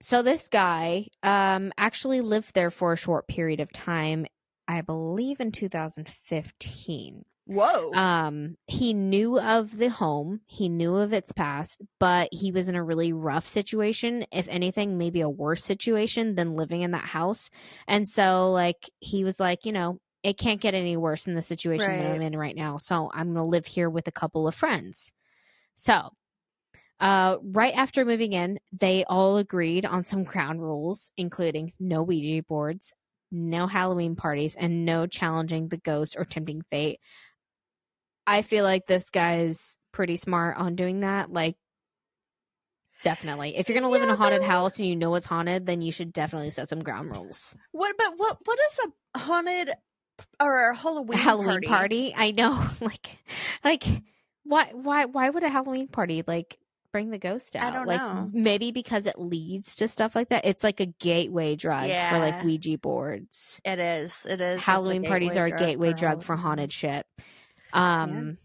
[0.00, 4.26] So this guy um actually lived there for a short period of time,
[4.68, 7.24] I believe in 2015.
[7.46, 7.90] Whoa.
[7.94, 12.74] Um he knew of the home, he knew of its past, but he was in
[12.74, 17.48] a really rough situation, if anything maybe a worse situation than living in that house.
[17.86, 21.42] And so like he was like, you know, it can't get any worse in the
[21.42, 22.76] situation that I'm in right now.
[22.76, 25.10] So I'm going to live here with a couple of friends.
[25.74, 26.10] So
[27.00, 32.42] uh, right after moving in, they all agreed on some ground rules, including no Ouija
[32.42, 32.92] boards,
[33.30, 36.98] no Halloween parties, and no challenging the ghost or tempting fate.
[38.26, 41.32] I feel like this guy's pretty smart on doing that.
[41.32, 41.56] Like,
[43.02, 43.56] definitely.
[43.56, 45.66] If you're going to live in a haunted but- house and you know it's haunted,
[45.66, 47.56] then you should definitely set some ground rules.
[47.72, 48.78] what but what what is
[49.14, 49.70] a haunted
[50.40, 52.10] or a Halloween Halloween party?
[52.10, 52.14] party?
[52.16, 52.66] I know.
[52.80, 53.18] like,
[53.64, 53.84] like,
[54.42, 56.58] why, why, why would a Halloween party like
[56.92, 57.72] bring the ghost out.
[57.72, 58.30] I don't like, know.
[58.32, 60.44] maybe because it leads to stuff like that.
[60.44, 63.60] It's like a gateway drug for like Ouija boards.
[63.64, 64.26] It is.
[64.28, 64.60] It is.
[64.60, 67.06] Halloween parties are a gateway drug for haunted shit.
[67.72, 68.38] Um,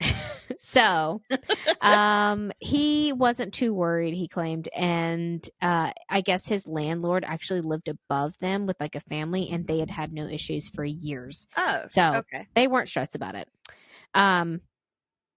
[0.58, 1.20] so,
[1.80, 4.14] um, he wasn't too worried.
[4.14, 9.00] He claimed, and uh, I guess his landlord actually lived above them with like a
[9.00, 11.46] family, and they had had no issues for years.
[11.56, 12.46] Oh, So okay.
[12.54, 13.48] they weren't stressed about it.
[14.14, 14.60] Um,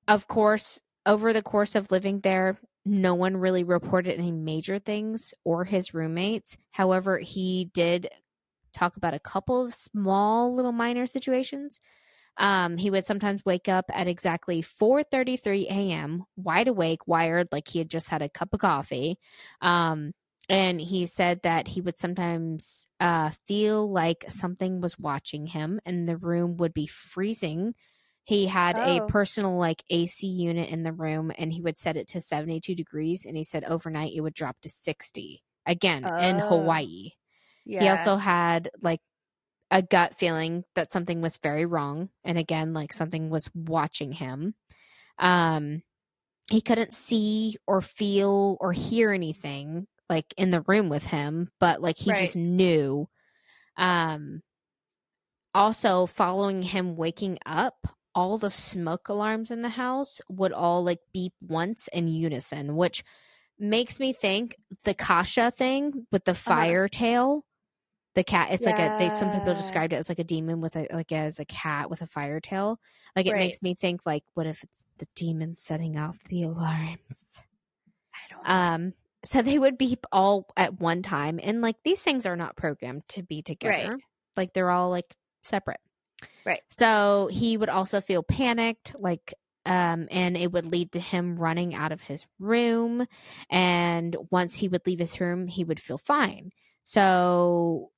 [0.08, 5.34] of course, over the course of living there, no one really reported any major things
[5.44, 6.58] or his roommates.
[6.72, 8.10] However, he did
[8.74, 11.80] talk about a couple of small little minor situations.
[12.38, 17.80] Um, he would sometimes wake up at exactly 4:33 a.m., wide awake, wired like he
[17.80, 19.20] had just had a cup of coffee.
[19.62, 20.14] Um,
[20.50, 26.08] and he said that he would sometimes uh, feel like something was watching him, and
[26.08, 27.74] the room would be freezing.
[28.26, 29.02] He had a Oh.
[29.02, 33.26] personal like AC unit in the room, and he would set it to 72 degrees.
[33.26, 36.40] And he said overnight it would drop to 60 again in Oh.
[36.40, 37.12] Hawaii.
[37.66, 37.80] Yeah.
[37.80, 39.02] He also had like
[39.72, 44.56] a gut feeling that something was very wrong and again like something was watching him.
[45.20, 45.84] Um
[46.52, 51.82] he couldn't see or feel or hear anything like in the room with him, but
[51.82, 52.14] like he Right.
[52.14, 53.08] just knew.
[53.78, 54.42] Um
[55.54, 61.00] also following him waking up, all the smoke alarms in the house would all like
[61.14, 63.04] beep once in unison, which
[63.60, 67.46] makes me think the Kasha thing with the fire tail.
[68.16, 68.92] The cat, it's like a.
[68.98, 71.90] They some people described it as like a demon with a like as a cat
[71.90, 72.80] with a fire tail.
[73.16, 73.40] Like it Right.
[73.40, 77.42] makes me think like, what if it's the demon setting off the alarms?
[78.14, 78.50] I don't know.
[78.54, 78.94] Um,
[79.24, 83.08] so they would beep all at one time, and like these things are not programmed
[83.10, 84.00] to be together.
[84.36, 85.80] Like they're all like separate.
[86.46, 86.62] Right.
[86.70, 89.34] So he would also feel panicked, like,
[89.66, 93.06] um, and it would lead to him running out of his room.
[93.50, 96.52] And once he would leave his room, he would feel fine.
[96.84, 97.92] So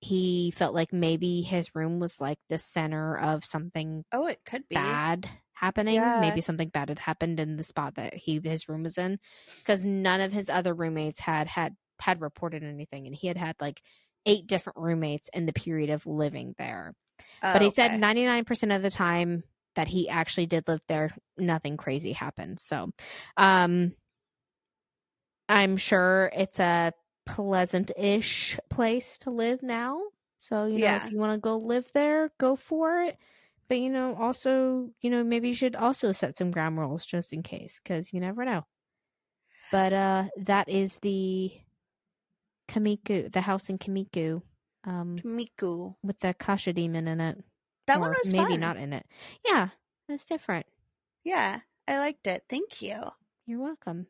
[0.00, 4.62] he felt like maybe his room was like the center of something oh, it could
[4.68, 4.74] be.
[4.74, 5.94] bad happening.
[5.94, 6.20] Yeah.
[6.20, 9.18] Maybe something bad had happened in the spot that he his room was in,
[9.58, 13.56] because none of his other roommates had had had reported anything, and he had had
[13.60, 13.80] like
[14.26, 16.94] eight different roommates in the period of living there.
[17.52, 17.98] But he said Okay.
[17.98, 22.58] ninety nine percent of the time that he actually did live there, nothing crazy happened.
[22.60, 22.90] So,
[23.36, 23.92] um,
[25.48, 26.92] I'm sure it's a
[27.26, 30.00] pleasant-ish place to live now.
[30.40, 30.96] So you know, Yeah.
[30.96, 33.16] if you want to go live there, go for it.
[33.68, 37.32] But you know, also, you know, maybe you should also set some ground rules just
[37.32, 38.64] in case, because you never know.
[39.72, 41.50] But uh, that is the
[42.68, 44.42] Kamiku, the house in Kamiku,
[44.86, 45.94] um, Miku.
[46.02, 47.44] with the Kasha demon in it.
[47.86, 48.60] That or one was maybe fun.
[48.60, 49.06] not in it.
[49.44, 49.68] Yeah,
[50.08, 50.66] it's different.
[51.24, 52.44] Yeah, I liked it.
[52.48, 53.00] Thank you.
[53.46, 54.06] You're welcome.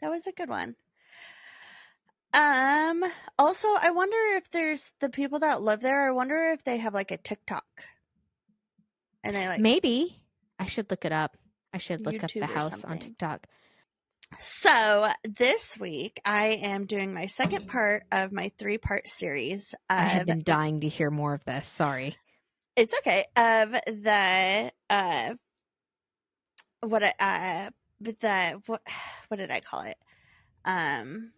[0.00, 0.76] That was a good one.
[2.32, 3.04] Um.
[3.38, 6.06] Also, I wonder if there's the people that live there.
[6.06, 7.64] I wonder if they have like a TikTok,
[9.22, 10.20] and I like maybe,
[10.58, 11.36] I should look it up.
[11.72, 12.98] I should look up the house on.
[12.98, 13.46] TikTok.
[14.38, 20.02] So this week I am doing my second part of my three part series I
[20.02, 21.66] have been dying to hear more of this.
[21.66, 22.16] Sorry.
[22.76, 25.34] it's okay of the uh
[26.80, 27.70] what uh
[28.00, 28.82] the what
[29.28, 29.96] what did I call it
[30.64, 31.32] um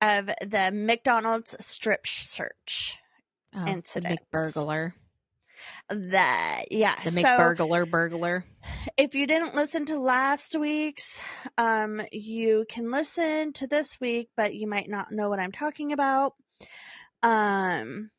[0.00, 2.98] of the McDonald's strip search
[3.54, 4.22] Oh, the Incidents.
[4.32, 4.92] McBurglar.
[5.88, 8.44] That yeah The so McBurglar burglar.
[8.96, 11.20] if you didn't listen to last week's
[11.56, 15.92] um you can listen to this week but you might not know what i'm talking
[15.92, 16.34] about
[17.22, 18.10] um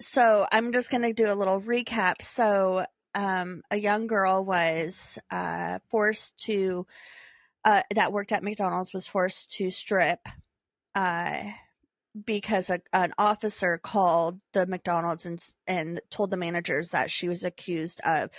[0.00, 5.18] so i'm just going to do a little recap so um a young girl was
[5.30, 6.86] uh forced to
[7.64, 10.28] uh that worked at mcdonald's was forced to strip
[10.94, 11.42] uh
[12.24, 17.44] because a, an officer called the McDonald's and and told the managers that she was
[17.44, 18.30] accused of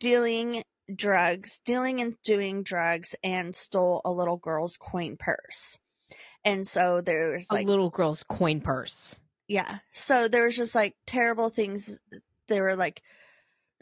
[0.00, 0.62] dealing
[0.94, 5.78] drugs, dealing and doing drugs, and stole a little girl's coin purse.
[6.44, 9.16] And so there's like, a little girl's coin purse.
[9.48, 9.78] yeah.
[9.92, 11.98] So there was just like terrible things.
[12.48, 13.02] They were like,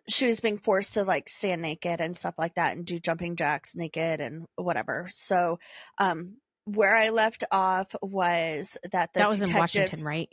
[0.09, 3.37] she was being forced to like stand naked and stuff like that and do jumping
[3.37, 5.07] jacks naked and whatever.
[5.11, 5.59] So,
[5.99, 10.29] um, where I left off was that the that was in Washington, right?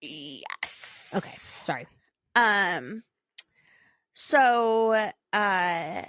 [0.00, 1.12] Yes.
[1.14, 1.30] Okay.
[1.30, 1.86] Sorry.
[2.34, 3.02] Um
[4.12, 6.02] so uh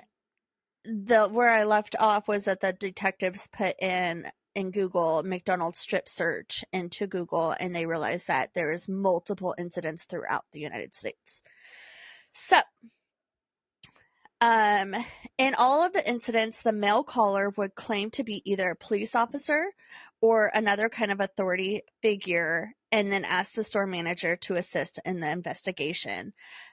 [0.86, 6.08] the where I left off was that the detectives put in in Google McDonald's strip
[6.08, 11.42] search into Google and they realized that there is multiple incidents throughout the United States.
[12.32, 12.58] So
[14.44, 14.94] um
[15.38, 19.16] in all of the incidents the male caller would claim to be either a police
[19.16, 19.68] officer
[20.22, 25.20] or another kind of authority figure and then ask the store manager to assist in
[25.20, 26.32] the investigation.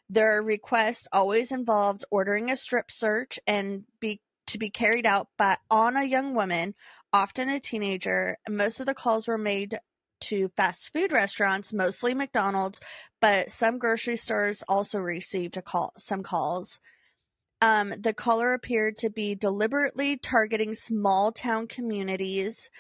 [0.09, 5.57] Their request always involved ordering a strip search and be to be carried out by
[5.71, 6.75] on a young woman,
[7.13, 8.37] often a teenager.
[8.49, 9.79] Most of the calls were made
[10.23, 12.81] to fast food restaurants, mostly McDonald's,
[13.21, 16.81] but some grocery stores also received a call some calls.
[17.63, 22.71] Um, the caller appeared to be deliberately targeting small town communities.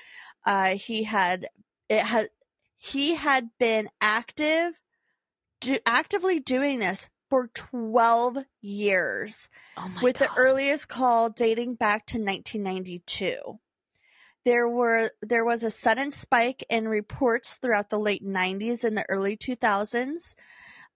[0.47, 1.49] Uh, he had
[1.89, 2.29] it had
[2.77, 4.81] he had been active
[5.61, 10.29] do, actively doing this for 12 years Oh with god.
[10.29, 13.59] the earliest call dating back to 1992
[14.45, 19.05] there were there was a sudden spike in reports throughout the late 90s and the
[19.09, 20.35] early 2000s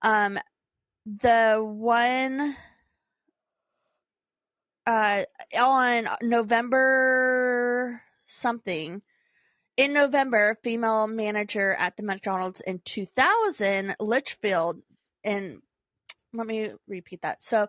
[0.03, 0.39] um
[1.07, 2.57] the one
[4.87, 5.23] uh
[5.59, 9.03] on november something
[9.77, 14.81] in November, female manager at the McDonald's in 2000, Litchfield,
[15.25, 15.61] and
[16.33, 17.43] let me repeat that.
[17.43, 17.69] So,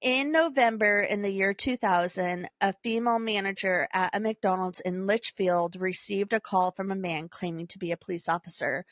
[0.00, 6.32] in November in the year 2000, a female manager at a McDonald's in Litchfield received
[6.32, 8.84] a call from a man claiming to be a police officer.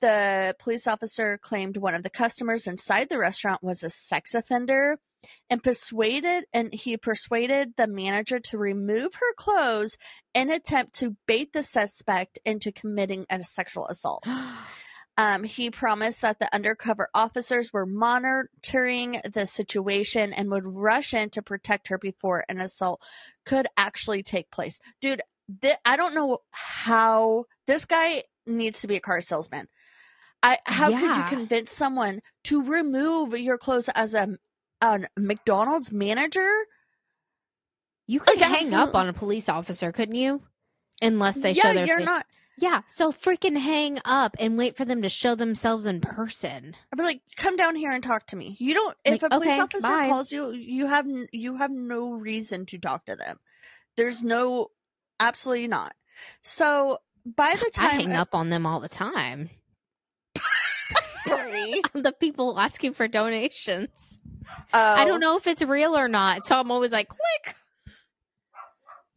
[0.00, 4.98] The police officer claimed one of the customers inside the restaurant was a sex offender
[5.50, 9.96] and persuaded and he persuaded the manager to remove her clothes
[10.34, 14.24] in attempt to bait the suspect into committing a sexual assault.
[15.16, 21.30] Um, he promised that the undercover officers were monitoring the situation and would rush in
[21.30, 23.00] to protect her before an assault
[23.46, 24.80] could actually take place.
[25.00, 25.22] Dude,
[25.62, 29.68] th- I don't know how this guy needs to be a car salesman.
[30.42, 34.36] I how could you convince someone to remove your clothes as a
[34.84, 36.50] a McDonald's manager?
[38.06, 40.42] you could like, hang up on a police officer, couldn't you?
[41.00, 42.26] Unless they yeah, show their you're fa- not.
[42.56, 46.76] Yeah, so freaking hang up and wait for them to show themselves in person.
[46.92, 48.56] I'd be like, come down here and talk to me.
[48.60, 48.96] You don't.
[49.04, 50.08] if Like, a police okay, officer bye.
[50.08, 53.38] calls you, you have you have no reason to talk to them.
[53.96, 54.68] There's no,
[55.18, 55.94] absolutely not.
[56.42, 59.50] So by the time I hang up on them all the time.
[61.94, 64.18] The people asking for donations.
[64.72, 67.56] oh, I don't know if it's real or not, so I'm always like, click.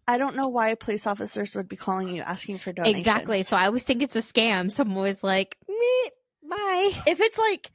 [0.08, 3.00] I don't know why police officers would be calling you asking for donations.
[3.00, 3.44] Exactly.
[3.44, 4.72] So I always think it's a scam.
[4.72, 6.10] So I'm always like, meh,
[6.50, 6.92] bye.
[7.06, 7.70] if it's like,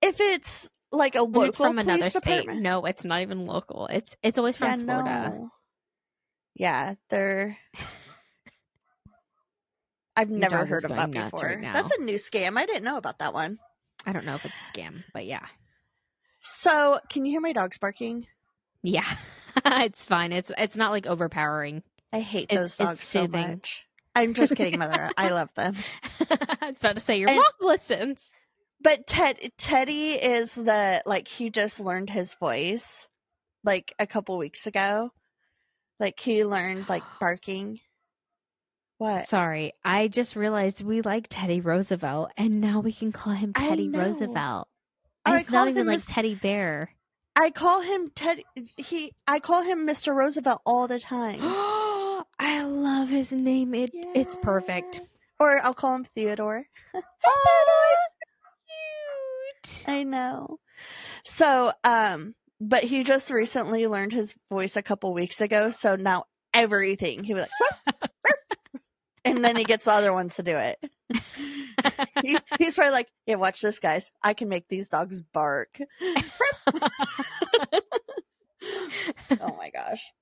[0.00, 2.22] if it's like a local it's from police another state.
[2.22, 3.86] department, No, it's not even local.
[3.88, 5.36] It's it's always from yeah, Florida.
[5.36, 5.50] no.
[6.54, 7.56] Yeah, they're.
[10.18, 11.46] I've Your never heard of that before.
[11.46, 11.62] right.
[11.72, 12.58] That's a new scam.
[12.58, 13.58] I didn't know about that one.
[14.06, 15.46] I don't know if it's a scam, but yeah.
[16.42, 18.26] So, can you hear my dogs barking?
[18.82, 19.04] Yeah.
[19.66, 20.32] it's fine.
[20.32, 21.82] It's it's not like overpowering.
[22.12, 23.48] I hate those it's dogs so soothing.
[23.48, 23.84] much.
[24.14, 25.10] I'm just kidding, Mother.
[25.16, 25.76] I love them.
[26.30, 28.30] I was about to say your And- mom listens.
[28.80, 33.08] but Ted Teddy is the like he just learned his voice
[33.64, 35.10] like a couple weeks ago.
[36.00, 37.80] Like he learned like barking.
[38.98, 39.24] What?
[39.24, 43.88] Sorry, I just realized we like Teddy Roosevelt, and now we can call him Teddy.
[43.88, 44.68] Roosevelt.
[45.24, 46.90] And I it's call not even him like Mis- Teddy Bear.
[47.36, 48.44] I call him Teddy.
[48.76, 49.12] He.
[49.26, 50.14] I call him Mr.
[50.14, 51.38] Roosevelt all the time.
[51.42, 53.72] I love his name.
[53.74, 55.00] It it's perfect.
[55.38, 56.64] Or I'll call him Theodore.
[57.24, 57.94] Oh,
[59.62, 59.84] cute.
[59.88, 60.58] I know.
[61.24, 65.70] So, um, but he just recently learned his voice a couple weeks ago.
[65.70, 66.24] So now
[66.54, 67.46] everything he was
[67.86, 67.94] like,
[69.28, 70.78] and then he gets the other ones to do it.
[72.24, 74.10] He, he's probably like, "Yeah, watch this, guys.
[74.20, 75.78] I can make these dogs bark."
[79.40, 80.12] oh my gosh.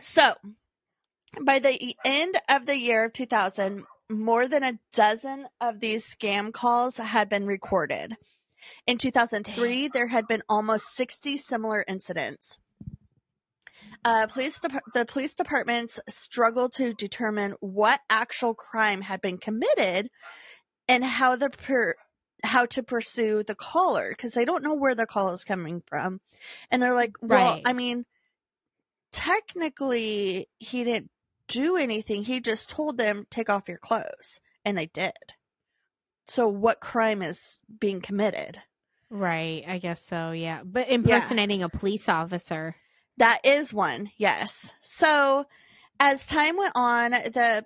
[0.00, 0.32] So,
[1.42, 6.52] by the end of the year of 2000, more than a dozen of these scam
[6.52, 8.16] calls had been recorded.
[8.86, 12.58] In 2003, there had been almost 60 similar incidents.
[14.04, 20.10] Uh, police dep- the police departments struggled to determine what actual crime had been committed
[20.88, 21.94] and how the per-
[22.42, 26.20] how to pursue the caller because they don't know where the call is coming from,
[26.70, 27.62] and they're like, "Well, Right.
[27.64, 28.04] I mean,
[29.12, 31.10] technically, he didn't
[31.48, 32.24] do anything.
[32.24, 35.12] He just told them take off your clothes, and they did.
[36.26, 38.60] So, what crime is being committed?
[39.10, 40.62] Right, I guess so, yeah.
[40.64, 42.76] But impersonating a police officer.
[43.18, 44.72] That is one, yes.
[44.80, 45.44] So,
[46.00, 47.64] as time went on, the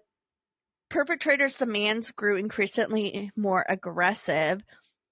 [0.91, 4.63] perpetrators' demands grew increasingly more aggressive.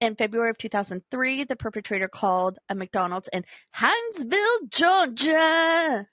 [0.01, 6.07] In February of 2003, the perpetrator called a McDonald's in Hinesville, Georgia.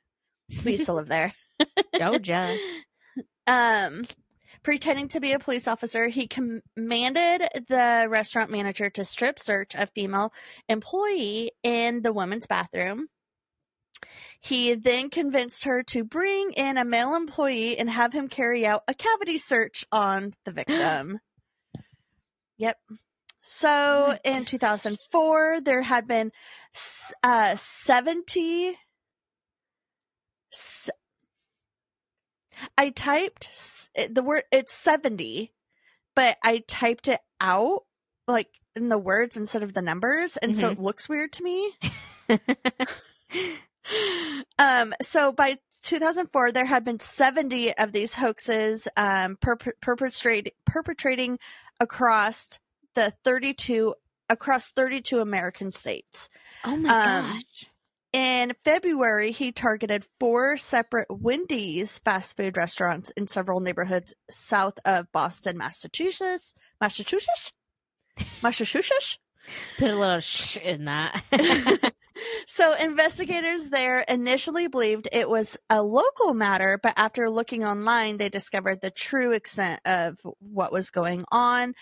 [0.63, 1.33] We used to live there.
[1.97, 2.57] Georgia.
[3.45, 4.05] Um,
[4.63, 9.87] pretending to be a police officer, he commanded the restaurant manager to strip search a
[9.87, 10.33] female
[10.69, 13.07] employee in the women's bathroom.
[14.39, 18.83] He then convinced her to bring in a male employee and have him carry out
[18.87, 21.19] a cavity search on the victim.
[22.57, 22.77] yep.
[23.41, 26.31] So Oh in 2004, there had been
[27.23, 28.77] uh, 70.
[32.77, 35.51] I typed the word, it's 70,
[36.15, 37.83] but I typed it out
[38.27, 40.37] like in the words instead of the numbers.
[40.37, 41.73] And so it looks weird to me.
[44.59, 51.39] Um, so by 2004, there had been 70 of these hoaxes um, perp- perpetrate- perpetrating
[51.79, 52.47] across
[52.95, 53.95] the 32
[54.29, 56.29] across 32 American states.
[56.63, 57.69] oh my Um, gosh.
[58.13, 65.11] In February, he targeted four separate Wendy's fast food restaurants in several neighborhoods south of
[65.11, 66.53] Boston, Massachusetts.
[66.79, 67.51] Massachusetts?
[68.43, 69.17] Massachusetts?
[69.79, 71.23] Put a little sh in that.
[72.47, 78.29] So investigators there initially believed it was a local matter, but after looking online, they
[78.29, 81.73] discovered the true extent of what was going on.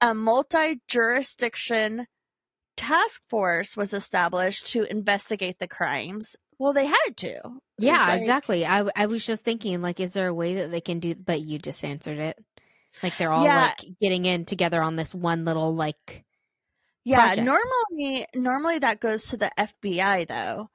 [0.00, 2.06] A multi-jurisdiction
[2.76, 6.36] task force was established to investigate the crimes.
[6.58, 7.40] Well, they had to.
[7.78, 8.64] yeah, like- exactly.
[8.64, 11.40] I, I was just thinking, like, is there a way that they can do, but
[11.40, 12.36] you just answered it.
[13.02, 13.72] Like, they're all, Yeah.
[13.80, 16.23] like, getting in together on this one little, like,
[17.04, 17.44] Yeah, project.
[17.46, 20.70] normally normally that goes to the FBI though.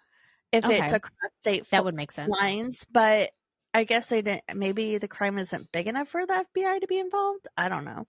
[0.52, 0.96] If it's Okay.
[0.96, 2.30] across state that would make sense.
[2.30, 3.30] lines, but
[3.74, 4.44] I guess they didn't.
[4.56, 7.48] Maybe the crime isn't big enough for the FBI to be involved.
[7.56, 8.08] I don't know.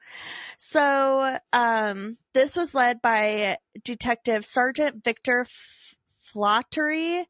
[0.57, 7.27] So, um, this was led by Detective Sergeant Victor F- Flattery.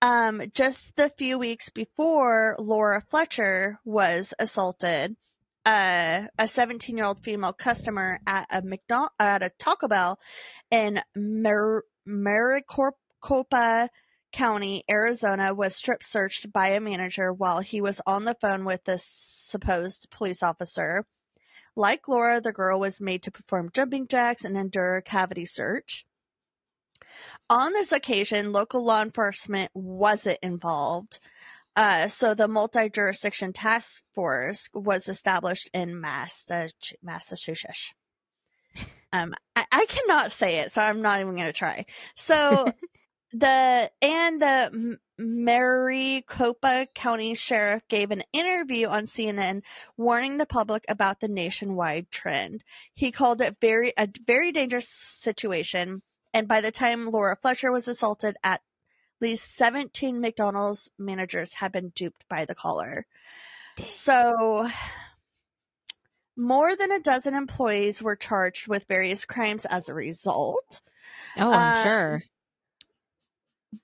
[0.00, 5.16] Um, just the few weeks before Laura Fletcher was assaulted,
[5.66, 10.18] a 17 year old female customer at a McDonald at a Taco Bell
[10.70, 13.88] in Mar- Maricopa
[14.32, 18.84] County, Arizona, was strip searched by a manager while he was on the phone with
[18.84, 21.06] the supposed police officer.
[21.74, 26.06] Like Laura, the girl was made to perform jumping jacks and endure a cavity search.
[27.48, 31.18] On this occasion, local law enforcement wasn't involved.
[31.76, 37.92] Uh, so the multi-jurisdiction task force was established in Massachusetts.
[39.12, 41.84] Um, I, I cannot say it, so I'm not even going to try.
[42.14, 42.72] So
[43.32, 49.62] the and the Maricopa County Sheriff gave an interview on CNN
[49.96, 52.64] warning the public about the nationwide trend.
[52.94, 56.02] He called it very a very dangerous situation,
[56.32, 58.62] and by the time Laura Fletcher was assaulted, at
[59.20, 63.06] least 17 McDonald's managers had been duped by the caller.
[63.76, 63.88] Dang.
[63.90, 64.68] So
[66.36, 70.82] More than a dozen employees were charged with various crimes as a result.
[71.36, 72.22] Oh, I'm Um, sure.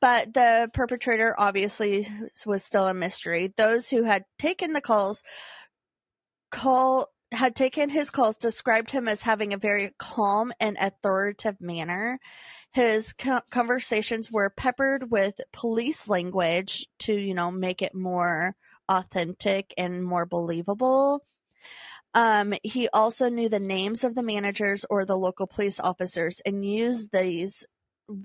[0.00, 2.06] but the perpetrator obviously
[2.46, 3.52] was still a mystery.
[3.56, 5.22] Those who had taken the calls
[6.50, 12.18] call had taken his calls described him as having a very calm and authoritative manner.
[12.72, 18.54] His co- conversations were peppered with police language to, you know, make it more
[18.88, 21.24] authentic and more believable.
[22.14, 26.64] Um, he also knew the names of the managers or the local police officers and
[26.64, 27.64] used these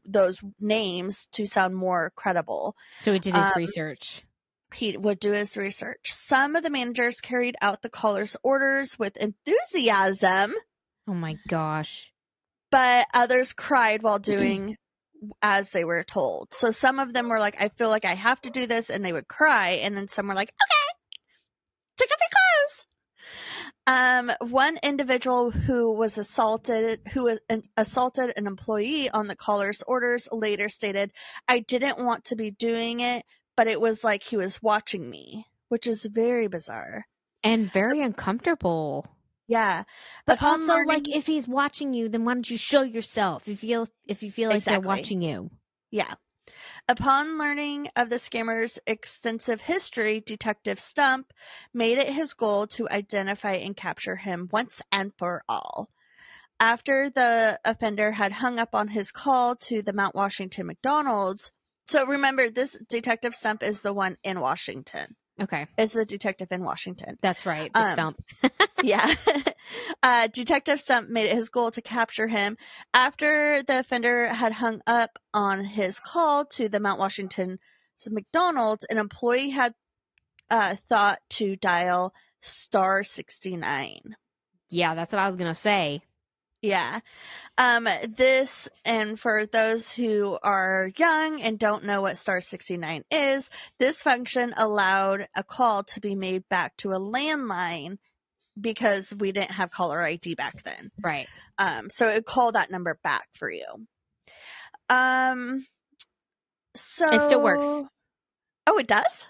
[0.04, 2.76] those names to sound more credible.
[3.00, 4.24] So he did his um, research.
[4.74, 6.12] He would do his research.
[6.12, 10.54] Some of the managers carried out the caller's orders with enthusiasm,
[11.08, 12.12] Oh my gosh.
[12.70, 14.76] but others cried while doing
[15.42, 16.54] as they were told.
[16.54, 19.04] So some of them were like, I feel like I have to do this, and
[19.04, 19.80] they would cry.
[19.84, 21.18] And then some were like, okay,
[21.98, 22.86] take off your clothes.
[23.88, 29.82] Um, one individual who was assaulted, who was an, assaulted an employee on the caller's
[29.88, 31.12] orders, later stated,
[31.48, 33.26] "I didn't want to be doing it,
[33.58, 37.08] but it was like he was watching me," which is very bizarre.
[37.44, 39.06] And very uncomfortable.
[39.50, 39.84] Yeah,
[40.26, 43.48] But Upon also, learning- like, if he's watching you, then why don't you show yourself?
[43.48, 44.82] If you feel if you feel like Exactly.
[44.82, 45.52] they're watching you.
[45.92, 46.14] Yeah.
[46.90, 51.32] Upon learning of the scammer's extensive history, Detective Stump
[51.74, 55.90] made it his goal to identify and capture him once and for all.
[56.60, 61.52] After the offender had hung up on his call to the Mount Washington McDonald's,
[61.88, 65.16] so remember, this Detective Stump is the one in Washington.
[65.40, 67.20] Okay, It's the detective in Washington.
[67.22, 67.72] that's right.
[67.72, 68.24] The Um, stump.
[68.84, 69.14] yeah.
[70.04, 72.58] uh, Detective Stump made it his goal to capture him.
[72.92, 77.60] After the offender had hung up on his call to the Mount Washington
[78.10, 79.76] McDonald's, an employee had
[80.50, 84.00] uh, thought to dial star 69.
[84.70, 86.02] Yeah, that's what I was gonna say.
[86.62, 87.00] Yeah.
[87.58, 93.50] Um, this, and for those who are young and don't know what star 69 is,
[93.80, 97.98] this function allowed a call to be made back to a landline
[98.60, 100.92] because we didn't have caller ID back then.
[101.02, 101.28] Right.
[101.58, 103.66] Um, so it called that number back for you.
[104.90, 105.66] Um,
[106.76, 107.66] so It still works.
[108.66, 109.28] Oh, it does?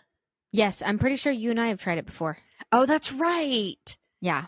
[0.51, 2.37] Yes, I'm pretty sure you and I have tried it before.
[2.71, 3.97] Oh, that's right.
[4.21, 4.45] Yeah.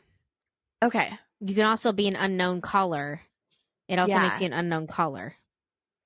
[0.82, 1.10] Okay.
[1.42, 3.22] You can also be an unknown caller.
[3.88, 4.24] It also Yeah.
[4.24, 5.36] makes you an unknown caller.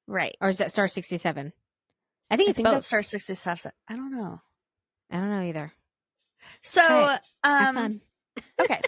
[0.08, 0.36] Right.
[0.42, 1.54] Or is that star 67?
[2.30, 2.86] I think I it's think both.
[2.86, 3.72] star 67.
[3.88, 4.42] I don't know.
[5.12, 5.74] I don't know either.
[6.62, 8.02] So, um.
[8.60, 8.82] Okay.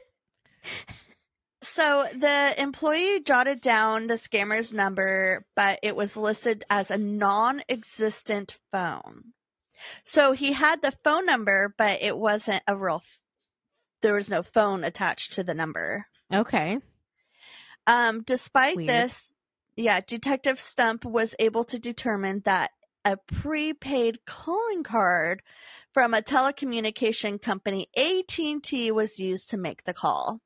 [1.61, 7.61] so the employee jotted down the scammer's number, but it was listed as a non
[7.69, 9.33] existent phone.
[10.03, 13.03] So he had the phone number, but it wasn't a real,
[14.01, 16.07] there was no phone attached to the number.
[16.33, 16.79] Okay.
[17.87, 18.89] Um, despite Weird.
[18.89, 19.33] this,
[19.75, 22.71] yeah, Detective Stump was able to determine that
[23.03, 25.43] a prepaid calling card
[25.93, 30.41] from a telecommunication company AT&T was used to make the call.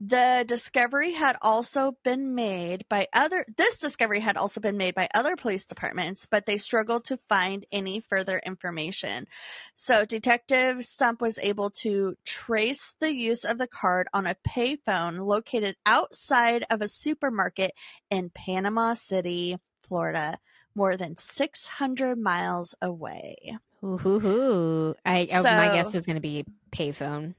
[0.00, 5.08] The discovery had also been made by other this discovery had also been made by
[5.12, 9.26] other police departments, but they struggled to find any further information.
[9.74, 15.26] So Detective Stump was able to trace the use of the card on a payphone
[15.26, 17.72] located outside of a supermarket
[18.08, 20.38] in Panama City, Florida,
[20.76, 23.58] more than 600 miles away.
[23.82, 24.94] Ooh, hoo, hoo.
[25.04, 27.34] I, I- my guess was going to be payphone.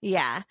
[0.00, 0.42] Yeah.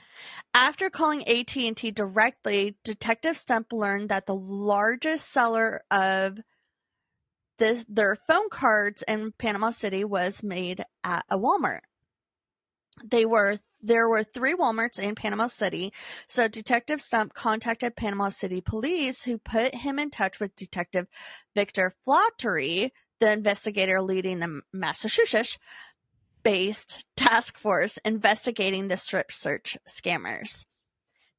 [0.54, 6.40] After calling AT&T directly, Detective Stump learned that the largest seller of
[7.58, 11.82] this, their phone cards in Panama City was made at a Walmart.
[13.04, 15.94] They were there were three Walmarts in Panama City,
[16.28, 21.08] so Detective Stump contacted Panama City Police, who put him in touch with Detective
[21.56, 25.60] Victor Flattery, the investigator leading the Massachusetts
[26.48, 30.64] based task force investigating the strip search scammers.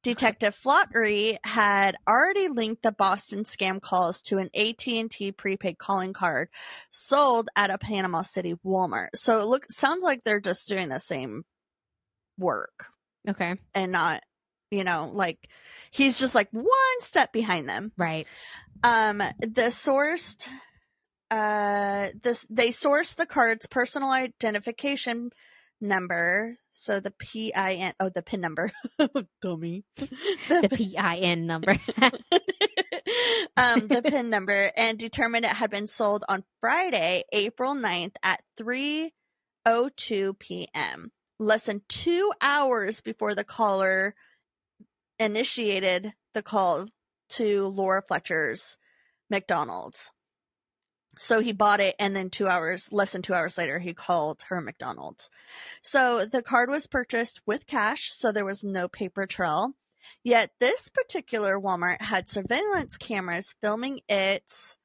[0.03, 6.49] Detective Flattery had already linked the Boston scam calls to an AT&T prepaid calling card
[6.91, 9.07] sold at a Panama City Walmart.
[9.15, 11.43] So it look sounds like they're just doing the same
[12.37, 12.85] work
[13.27, 13.55] Okay.
[13.73, 14.21] and not,
[14.69, 15.49] you know, like
[15.89, 16.67] he's just like one
[16.99, 17.93] step behind them.
[17.97, 18.27] Right.
[18.83, 20.47] Um, the sourced,
[21.31, 25.31] uh, this they sourced the card's personal identification
[25.81, 26.57] number.
[26.71, 28.71] So the PIN, oh, the PIN number,
[29.41, 29.83] dummy.
[30.47, 31.71] The PIN number.
[33.57, 38.41] um, the PIN number and determined it had been sold on Friday, April 9th at
[38.59, 41.11] 3:02 p.m.
[41.37, 44.15] less than two hours before the caller
[45.19, 46.87] initiated the call
[47.29, 48.77] to Laura Fletcher's
[49.29, 50.11] McDonald's.
[51.21, 54.43] So he bought it, and then two hours, less than two hours later, he called
[54.47, 55.29] her McDonald's.
[55.81, 59.73] So the card was purchased with cash, so there was no paper trail.
[60.23, 64.77] Yet this particular Walmart had surveillance cameras filming its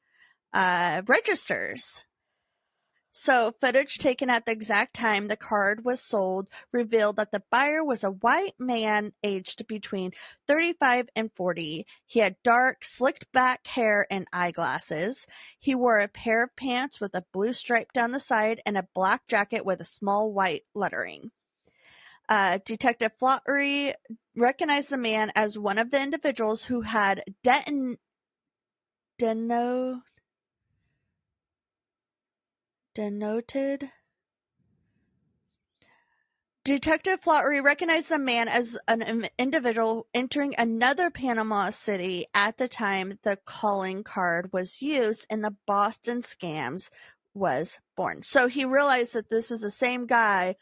[0.52, 2.02] uh, registers.
[3.16, 7.84] So, footage taken at the exact time the card was sold revealed that the buyer
[7.84, 10.10] was a white man aged between
[10.48, 11.86] 35 and 40.
[12.04, 15.28] He had dark, slicked back hair and eyeglasses.
[15.60, 18.88] He wore a pair of pants with a blue stripe down the side and a
[18.96, 21.30] black jacket with a small white lettering.
[22.28, 23.92] Uh, Detective Flottery
[24.34, 27.98] recognized the man as one of the individuals who had deton-
[29.20, 30.02] deno-
[32.94, 33.90] denoted.
[36.64, 43.18] Detective Flottery recognized the man as an individual entering another Panama City at the time
[43.22, 46.88] the calling card was used and the Boston scams
[47.34, 48.22] was born.
[48.22, 50.56] So he realized that this was the same guy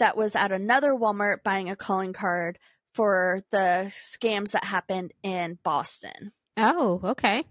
[0.00, 2.58] that was at another Walmart buying a calling card
[2.92, 6.32] for the scams that happened in Boston.
[6.56, 7.44] Oh, okay.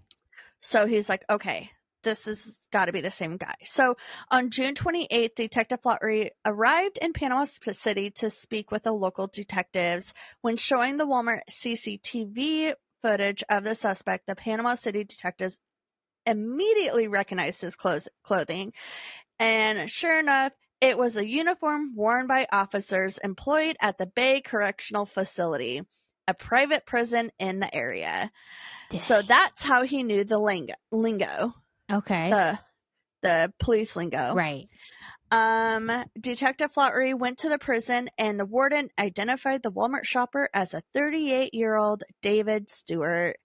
[0.60, 1.70] So he's like, okay,
[2.02, 3.54] this has got to be the same guy.
[3.62, 3.96] So
[4.30, 10.12] on June 28th, Detective Flottery arrived in Panama City to speak with the local detectives.
[10.40, 15.58] When showing the Walmart CCTV footage of the suspect, the Panama City detectives
[16.26, 18.72] immediately recognized his clothes, clothing.
[19.38, 25.06] And sure enough, it was a uniform worn by officers employed at the Bay Correctional
[25.06, 25.82] Facility,
[26.26, 28.30] a private prison in the area.
[29.00, 30.74] So that's how he knew the lingo.
[30.90, 31.54] lingo
[31.90, 32.30] okay.
[32.30, 32.58] the
[33.22, 34.34] the police lingo.
[34.34, 34.68] right.
[35.32, 40.74] Um, Detective Flottery went to the prison, and the warden identified the Walmart shopper as
[40.74, 43.36] a 38 year old David Stewart.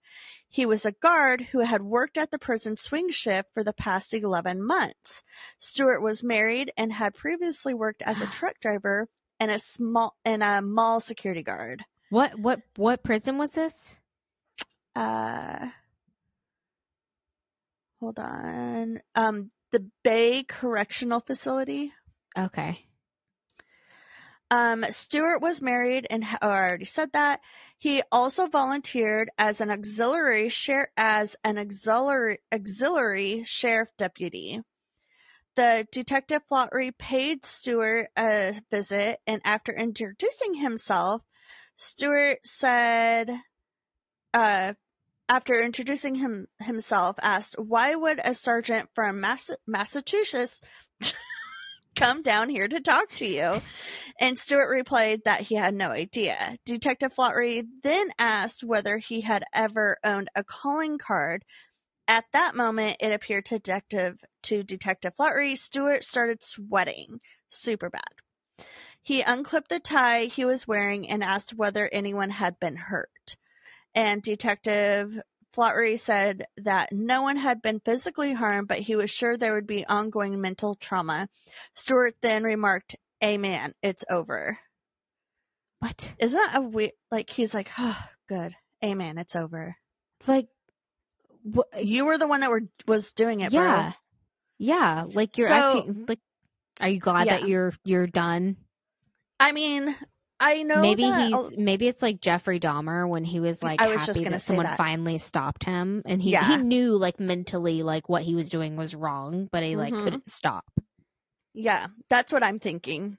[0.48, 4.14] He was a guard who had worked at the prison swing shift for the past
[4.14, 5.22] 11 months.
[5.58, 10.42] Stewart was married and had previously worked as a truck driver and a small and
[10.42, 11.84] a mall security guard.
[12.10, 13.98] What what what prison was this?
[14.94, 15.68] Uh,
[18.06, 19.00] hold on.
[19.16, 21.92] Um, the Bay Correctional Facility.
[22.38, 22.86] Okay.
[24.48, 27.40] Um, Stewart was married, and oh, I already said that.
[27.76, 34.60] He also volunteered as an auxiliary share as an auxiliary auxiliary sheriff deputy.
[35.56, 41.22] The detective Flottery paid Stewart a visit, and after introducing himself,
[41.74, 43.36] Stewart said,
[44.32, 44.74] uh,
[45.28, 50.60] after introducing him himself, asked, "Why would a sergeant from Mass- Massachusetts
[51.96, 53.60] come down here to talk to you?"
[54.20, 56.56] And Stewart replied that he had no idea.
[56.64, 61.44] Detective Flattery then asked whether he had ever owned a calling card.
[62.08, 68.02] At that moment, it appeared to Detective to Detective Flottery, Stewart started sweating super bad.
[69.02, 73.36] He unclipped the tie he was wearing and asked whether anyone had been hurt.
[73.96, 75.18] And Detective
[75.52, 79.66] Flottery said that no one had been physically harmed, but he was sure there would
[79.66, 81.28] be ongoing mental trauma.
[81.74, 82.94] Stewart then remarked,
[83.24, 84.58] Amen, it's over.
[85.78, 86.14] What?
[86.18, 88.54] Isn't that a weird, like, he's like, oh, good.
[88.84, 89.76] Amen, it's over.
[90.26, 90.48] Like
[91.42, 93.92] what You were the one that were was doing it, Yeah.
[94.58, 96.20] Yeah, like you're So- acting like
[96.80, 98.56] are you glad that you're you're done?
[99.40, 99.94] I mean,
[100.38, 103.88] I know maybe that- he's maybe it's like Jeffrey Dahmer when he was like I
[103.88, 104.76] was just happy that someone that.
[104.76, 106.44] finally stopped him and he Yeah.
[106.44, 110.04] he knew like mentally like what he was doing was wrong, but he like Mhm.
[110.04, 110.64] couldn't stop.
[111.54, 113.16] Yeah, that's what I'm thinking.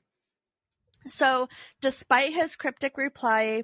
[1.08, 1.48] So,
[1.82, 3.64] despite his cryptic reply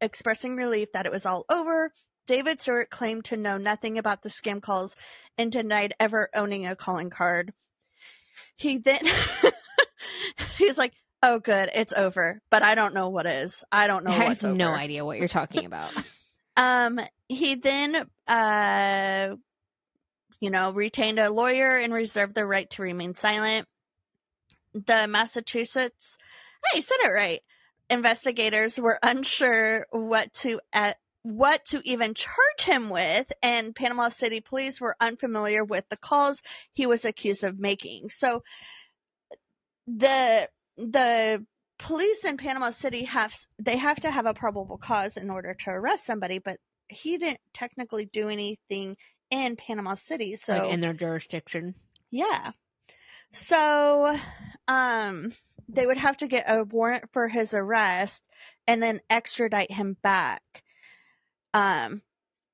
[0.00, 1.92] expressing relief that it was all over,
[2.26, 4.94] David Stewart claimed to know nothing about the scam calls
[5.36, 7.52] and denied ever owning a calling card.
[8.56, 9.00] He then
[10.58, 10.92] he's like,
[11.22, 13.62] "Oh, good, it's over," but I don't know what is.
[13.70, 14.54] I don't know I have over.
[14.54, 15.90] no idea what you're talking about.
[16.54, 17.00] Um,
[17.30, 19.36] he then, uh,
[20.38, 23.66] you know, retained a lawyer and reserved the right to remain silent.
[24.74, 26.18] The Massachusetts,
[26.70, 27.40] hey, said it right.
[27.88, 30.92] Investigators were unsure what to uh,
[31.22, 36.42] what to even charge him with, and Panama City police were unfamiliar with the calls
[36.72, 38.10] he was accused of making.
[38.10, 38.42] So,
[39.86, 40.48] the
[40.90, 41.44] the
[41.78, 45.70] police in Panama City have they have to have a probable cause in order to
[45.70, 46.58] arrest somebody, but
[46.88, 48.96] he didn't technically do anything
[49.30, 50.36] in Panama City.
[50.36, 51.74] So like in their jurisdiction.
[52.10, 52.52] yeah.
[53.32, 54.16] So
[54.68, 55.32] um
[55.68, 58.24] they would have to get a warrant for his arrest
[58.66, 60.42] and then extradite him back.
[61.54, 62.02] Um,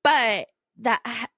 [0.05, 0.47] but
[0.79, 1.29] that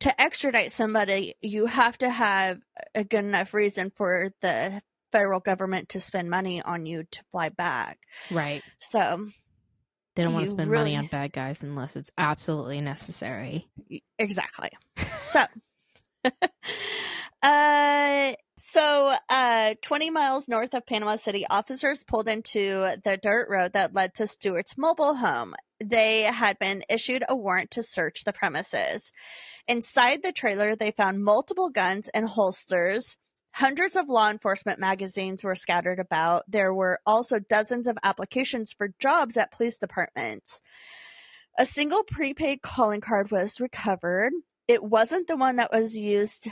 [0.00, 2.60] to extradite somebody, you have to have
[2.94, 4.80] a good enough reason for the
[5.12, 7.98] federal government to spend money on you to fly back.
[8.30, 8.62] Right.
[8.78, 9.28] So
[10.14, 13.68] They don't want to spend really- money on bad guys unless it's absolutely necessary.
[14.18, 14.70] exactly.
[15.18, 15.40] So
[17.42, 23.72] uh so uh 20 miles north of Panama City, officers pulled into the dirt road
[23.74, 25.54] that led to Stewart's mobile home.
[25.82, 29.12] They had been issued a warrant to search the premises.
[29.68, 33.16] Inside the trailer, they found multiple guns and holsters.
[33.52, 36.44] Hundreds of law enforcement magazines were scattered about.
[36.48, 40.60] There were also dozens of applications for jobs at police departments.
[41.58, 44.32] A single prepaid calling card was recovered.
[44.68, 46.48] It wasn't the one that was used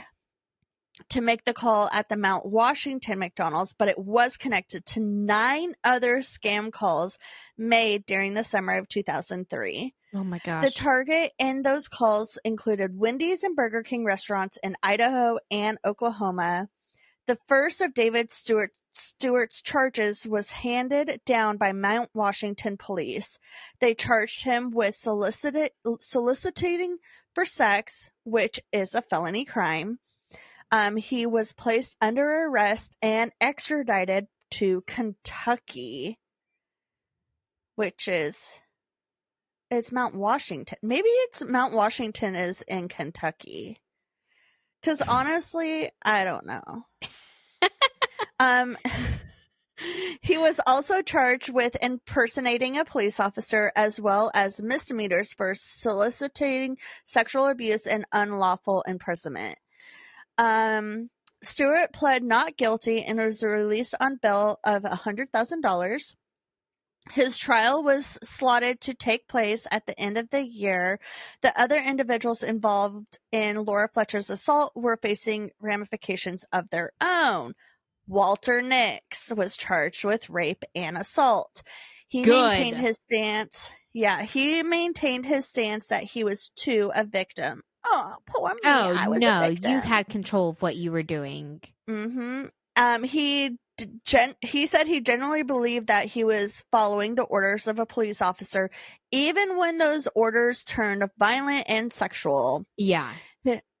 [1.09, 5.75] to make the call at the Mount Washington McDonald's, but it was connected to nine
[5.83, 7.17] other scam calls
[7.57, 9.93] made during the summer of 2003.
[10.13, 10.63] Oh my gosh.
[10.63, 16.69] The target in those calls included Wendy's and Burger King restaurants in Idaho and Oklahoma.
[17.27, 23.37] The first of David Stewart Stewart's charges was handed down by Mount Washington police.
[23.79, 25.69] They charged him with soliciting
[27.35, 29.99] for sex, which is a felony crime.
[30.71, 36.17] Um, he was placed under arrest and extradited to Kentucky,
[37.75, 38.61] which is
[39.69, 40.77] it's Mount Washington.
[40.81, 43.79] Maybe it's Mount Washington is in Kentucky.
[44.83, 46.85] Cuz honestly, I don't know.
[48.39, 48.77] um
[50.21, 56.77] he was also charged with impersonating a police officer as well as misdemeanors for soliciting
[57.05, 59.57] sexual abuse and unlawful imprisonment.
[60.37, 61.09] Um
[61.43, 66.15] Stewart pled not guilty and was released on bail of $100,000.
[67.11, 70.99] His trial was slotted to take place at the end of the year.
[71.41, 77.53] The other individuals involved in Laura Fletcher's assault were facing ramifications of their own.
[78.07, 81.61] Walter Nix was charged with rape and assault.
[82.07, 82.39] He Good.
[82.39, 83.71] maintained his stance.
[83.93, 87.63] Yeah, he maintained his stance that he was too a victim.
[87.85, 88.59] Oh, poor me.
[88.63, 91.61] oh I was no, you had control of what you were doing.
[91.89, 92.45] Mm-hmm.
[92.75, 93.57] Um, he
[94.03, 98.21] gen- he said he generally believed that he was following the orders of a police
[98.21, 98.69] officer,
[99.11, 102.65] even when those orders turned violent and sexual.
[102.77, 103.11] Yeah.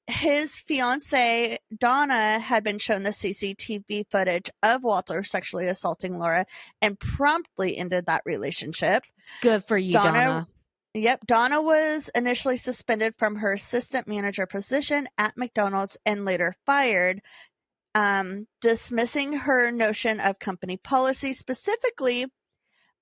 [0.09, 6.45] His fiance, Donna had been shown the CCTV footage of Walter sexually assaulting Laura
[6.81, 9.03] and promptly ended that relationship.
[9.41, 10.47] Good for you, Donna- Donna.
[10.93, 17.21] Yep, Donna was initially suspended from her assistant manager position at McDonald's and later fired,
[17.97, 22.25] um, dismissing her notion of company policy, specifically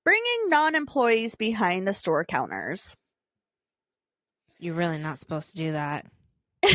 [0.06, 2.96] bringing non employees behind the store counters.
[4.58, 6.06] You're really not supposed to do that.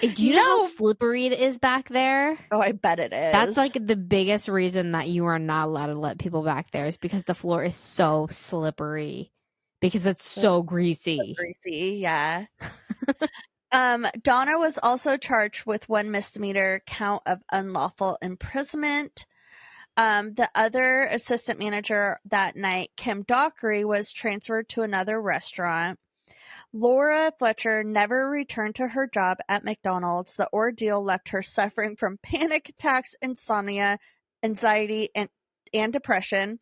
[0.00, 2.38] Do you know how slippery it is back there?
[2.50, 3.32] Oh, I bet it is.
[3.32, 6.86] That's like the biggest reason that you are not allowed to let people back there
[6.86, 9.30] is because the floor is so slippery.
[9.80, 11.36] Because it's so greasy.
[11.36, 12.46] greasy, yeah.
[13.72, 19.26] um, Donna was also charged with one misdemeanor count of unlawful imprisonment.
[19.96, 25.98] Um, the other assistant manager that night, Kim Dockery, was transferred to another restaurant.
[26.72, 30.36] Laura Fletcher never returned to her job at McDonald's.
[30.36, 33.98] The ordeal left her suffering from panic attacks, insomnia,
[34.42, 35.28] anxiety, and,
[35.74, 36.60] and depression.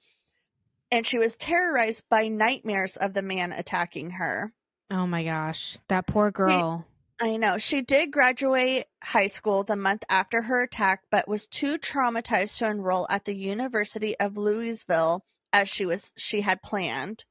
[0.90, 4.52] And she was terrorized by nightmares of the man attacking her.
[4.90, 5.78] Oh my gosh.
[5.88, 6.86] That poor girl.
[7.21, 7.57] I know.
[7.57, 12.67] She did graduate high school the month after her attack, but was too traumatized to
[12.67, 17.25] enroll at the University of Louisville as she was she had planned.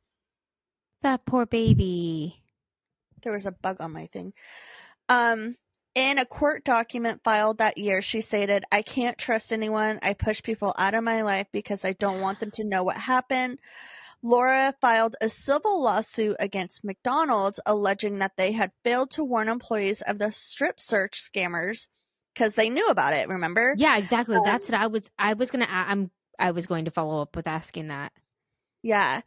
[1.03, 2.41] That poor baby.
[3.21, 4.33] There was a bug on my thing.
[5.07, 5.55] Um
[5.93, 9.99] in a court document filed that year, she stated, I can't trust anyone.
[10.03, 12.97] I push people out of my life because I don't want them to know what
[12.97, 13.59] happened.
[14.25, 20.01] Laura filed a civil lawsuit against McDonald's alleging that they had failed to warn employees
[20.01, 21.89] of the strip search scammers
[22.33, 23.75] because they knew about it, remember?
[23.77, 24.35] Yeah, exactly.
[24.35, 26.09] Um, That's what I was I was gonna I'm
[26.39, 28.13] I was going to follow up with asking that.
[28.81, 29.21] Yeah.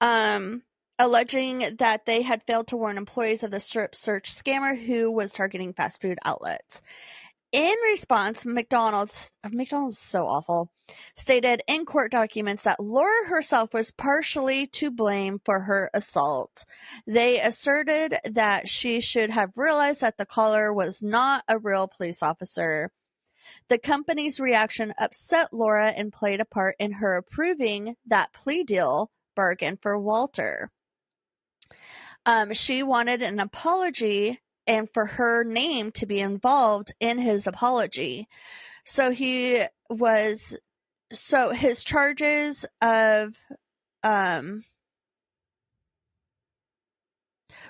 [0.00, 0.62] Um
[1.00, 5.32] alleging that they had failed to warn employees of the strip search scammer who was
[5.32, 6.80] targeting fast food outlets.
[7.54, 10.72] In response, McDonald's McDonald's is so awful,
[11.14, 16.64] stated in court documents that Laura herself was partially to blame for her assault.
[17.06, 22.24] They asserted that she should have realized that the caller was not a real police
[22.24, 22.90] officer.
[23.68, 29.12] The company's reaction upset Laura and played a part in her approving that plea deal
[29.36, 30.72] bargain for Walter.
[32.26, 38.28] Um, she wanted an apology and for her name to be involved in his apology.
[38.84, 40.58] So he was,
[41.12, 43.36] so his charges of,
[44.02, 44.64] um,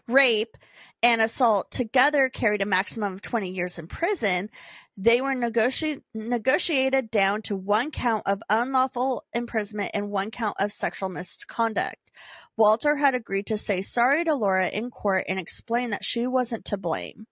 [0.09, 0.57] rape
[1.03, 4.51] and assault together carried a maximum of 20 years in prison.
[4.97, 10.73] They were negoti- negotiated down to one count of unlawful imprisonment and one count of
[10.73, 12.11] sexual misconduct.
[12.57, 16.65] Walter had agreed to say sorry to Laura in court and explain that she wasn't
[16.67, 17.27] to blame.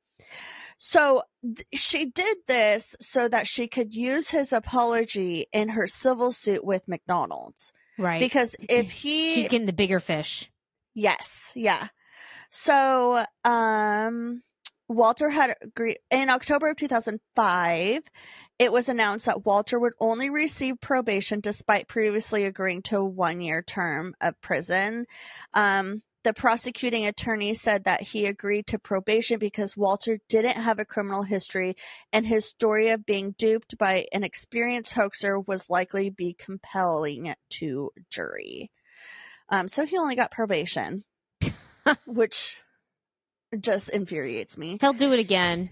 [0.76, 6.32] So th- she did this so that she could use his apology in her civil
[6.32, 7.72] suit with McDonald's.
[7.98, 8.18] Right.
[8.18, 10.50] Because if he She's getting the bigger fish.
[10.94, 11.88] Yes, yeah.
[12.50, 14.42] So, um,
[14.94, 18.02] Walter had agreed in October of 2005.
[18.58, 23.40] It was announced that Walter would only receive probation despite previously agreeing to a one
[23.40, 25.06] year term of prison.
[25.54, 30.84] Um, the prosecuting attorney said that he agreed to probation because Walter didn't have a
[30.84, 31.74] criminal history
[32.12, 37.90] and his story of being duped by an experienced hoaxer was likely be compelling to
[38.08, 38.70] jury.
[39.48, 41.02] Um, so he only got probation,
[42.06, 42.62] which
[43.60, 44.78] just infuriates me.
[44.80, 45.70] He'll do it again.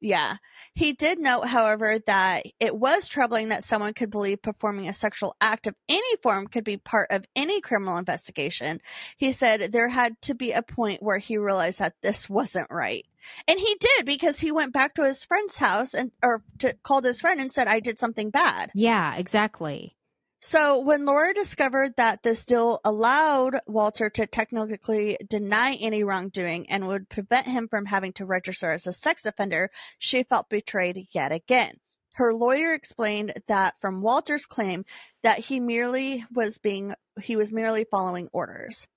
[0.00, 0.36] Yeah.
[0.74, 5.36] He did note, however, that it was troubling that someone could believe performing a sexual
[5.40, 8.80] act of any form could be part of any criminal investigation.
[9.18, 13.04] He said there had to be a point where he realized that this wasn't right.
[13.46, 17.04] And he did because he went back to his friend's house and or to, called
[17.04, 18.70] his friend and said I did something bad.
[18.74, 19.96] Yeah, exactly.
[20.42, 26.88] So when Laura discovered that this deal allowed Walter to technically deny any wrongdoing and
[26.88, 31.30] would prevent him from having to register as a sex offender, she felt betrayed yet
[31.30, 31.74] again.
[32.14, 34.86] Her lawyer explained that from Walter's claim
[35.22, 38.88] that he merely was being he was merely following orders.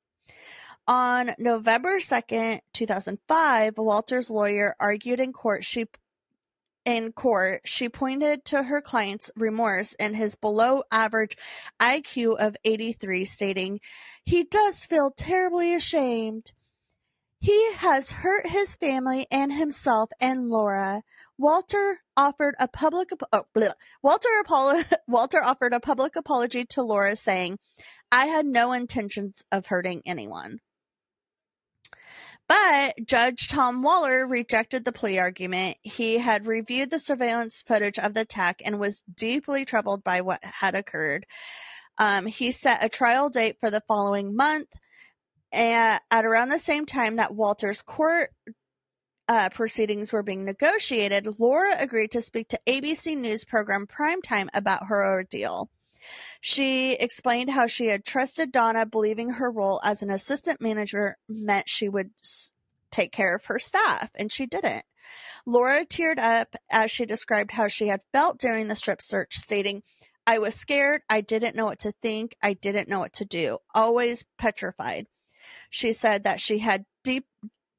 [0.87, 5.87] On November 2nd, 2005, Walter's lawyer argued in court she
[6.85, 11.37] in court, she pointed to her client's remorse and his below average
[11.79, 13.79] IQ of 83, stating,
[14.25, 16.51] He does feel terribly ashamed.
[17.39, 21.03] He has hurt his family and himself and Laura.
[21.37, 23.45] Walter offered a public oh.
[24.01, 27.59] Walter apolo- Walter offered a public apology to Laura saying,
[28.11, 30.59] "I had no intentions of hurting anyone."
[32.47, 35.77] But Judge Tom Waller rejected the plea argument.
[35.81, 40.43] He had reviewed the surveillance footage of the attack and was deeply troubled by what
[40.43, 41.25] had occurred.
[41.97, 44.67] Um, he set a trial date for the following month.
[45.51, 48.31] And at around the same time that Walter's court
[49.27, 54.87] uh, proceedings were being negotiated, Laura agreed to speak to ABC News program Primetime about
[54.87, 55.69] her ordeal.
[56.41, 61.69] She explained how she had trusted Donna, believing her role as an assistant manager meant
[61.69, 62.11] she would
[62.91, 64.83] take care of her staff, and she didn't.
[65.45, 69.83] Laura teared up as she described how she had felt during the strip search, stating,
[70.25, 71.01] I was scared.
[71.09, 72.35] I didn't know what to think.
[72.41, 73.57] I didn't know what to do.
[73.75, 75.07] Always petrified.
[75.69, 77.25] She said that she had deep,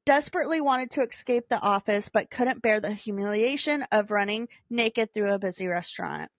[0.05, 5.33] desperately wanted to escape the office, but couldn't bear the humiliation of running naked through
[5.33, 6.29] a busy restaurant.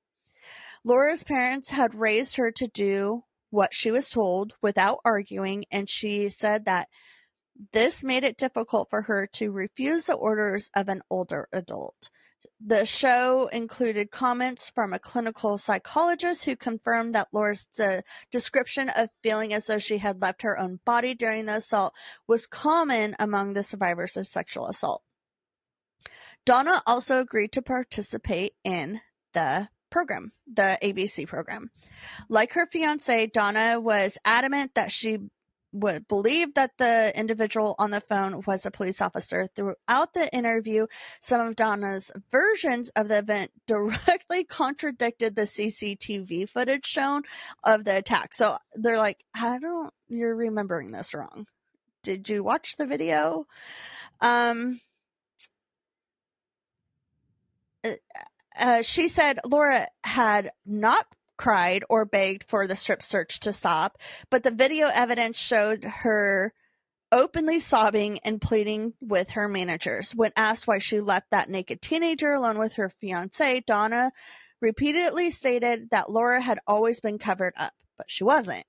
[0.87, 6.29] Laura's parents had raised her to do what she was told without arguing, and she
[6.29, 6.87] said that
[7.73, 12.11] this made it difficult for her to refuse the orders of an older adult.
[12.65, 19.11] The show included comments from a clinical psychologist who confirmed that Laura's de- description of
[19.25, 21.95] feeling as though she had left her own body during the assault
[22.29, 25.03] was common among the survivors of sexual assault.
[26.45, 29.01] Donna also agreed to participate in
[29.33, 31.71] the program, the ABC program.
[32.29, 35.19] Like her fiance, Donna was adamant that she
[35.73, 39.47] would believe that the individual on the phone was a police officer.
[39.55, 40.87] Throughout the interview,
[41.21, 47.23] some of Donna's versions of the event directly contradicted the CCTV footage shown
[47.65, 48.33] of the attack.
[48.35, 51.47] So they're like, I don't, you're remembering this wrong.
[52.03, 53.47] Did you watch the video?
[54.21, 54.81] Um,
[58.61, 63.99] uh, she said Laura had not cried or begged for the strip search to stop,
[64.31, 66.53] but the video evidence showed her
[67.13, 70.13] openly sobbing and pleading with her managers.
[70.13, 74.13] When asked why she left that naked teenager alone with her fiance, Donna
[74.61, 78.65] repeatedly stated that Laura had always been covered up, but she wasn't.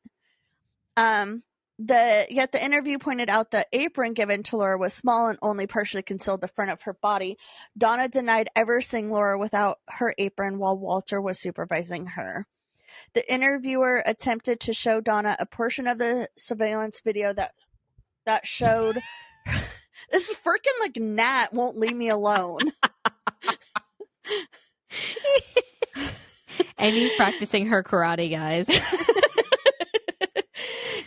[0.96, 1.44] Um,
[1.80, 5.67] the yet the interview pointed out the apron given to Laura was small and only
[5.67, 7.38] partially concealed the front of her body.
[7.78, 12.47] Donna denied ever seeing Laura without her apron while Walter was supervising her.
[13.13, 17.53] The interviewer attempted to show Donna a portion of the surveillance video that
[18.25, 19.01] that showed
[20.11, 22.59] this freaking like gnat won't leave me alone.
[26.80, 28.67] Amy's practicing her karate, guys.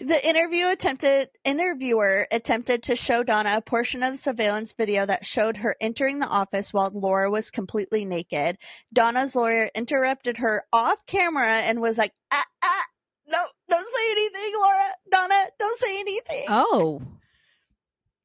[0.01, 5.27] The interview attempted interviewer attempted to show Donna a portion of the surveillance video that
[5.27, 8.57] showed her entering the office while Laura was completely naked.
[8.93, 12.85] Donna's lawyer interrupted her off camera and was like, ah, ah,
[13.29, 13.39] no,
[13.69, 14.89] don't say anything, Laura.
[15.11, 16.45] Donna, don't say anything.
[16.49, 17.03] oh.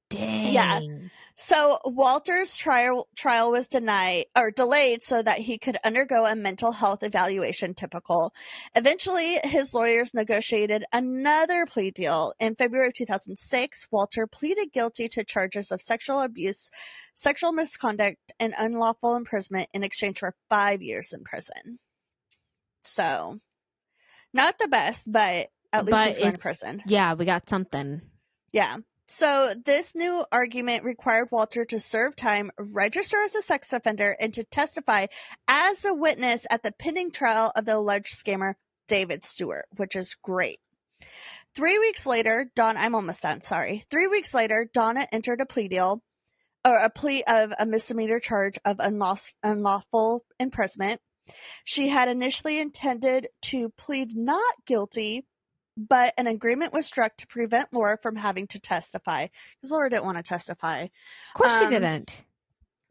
[0.09, 0.53] Dang.
[0.53, 0.79] Yeah.
[1.37, 6.71] So Walter's trial trial was denied or delayed so that he could undergo a mental
[6.71, 8.33] health evaluation typical.
[8.73, 12.31] Eventually his lawyers negotiated another plea deal.
[12.39, 16.69] In February of 2006, Walter pleaded guilty to charges of sexual abuse,
[17.13, 21.79] sexual misconduct, and unlawful imprisonment in exchange for 5 years in prison.
[22.81, 23.41] So,
[24.33, 26.81] not the best, but at least But he's going to prison.
[26.87, 28.03] Yeah, we got something.
[28.53, 28.77] Yeah.
[29.07, 34.33] So this new argument required Walter to serve time, register as a sex offender, and
[34.33, 35.07] to testify
[35.47, 38.55] as a witness at the pending trial of the alleged scammer
[38.87, 40.59] David Stewart, which is great.
[41.55, 43.83] Three weeks later, Don, I'm almost done, sorry.
[43.89, 46.01] Three weeks later, Donna entered a plea deal,
[46.67, 50.99] or a plea of a misdemeanor charge of unlawful imprisonment.
[51.63, 55.25] She had initially intended to plead not guilty,
[55.77, 60.05] but an agreement was struck to prevent Laura from having to testify because Laura didn't
[60.05, 60.83] want to testify.
[60.83, 60.89] Of
[61.33, 62.21] course she Um, didn't.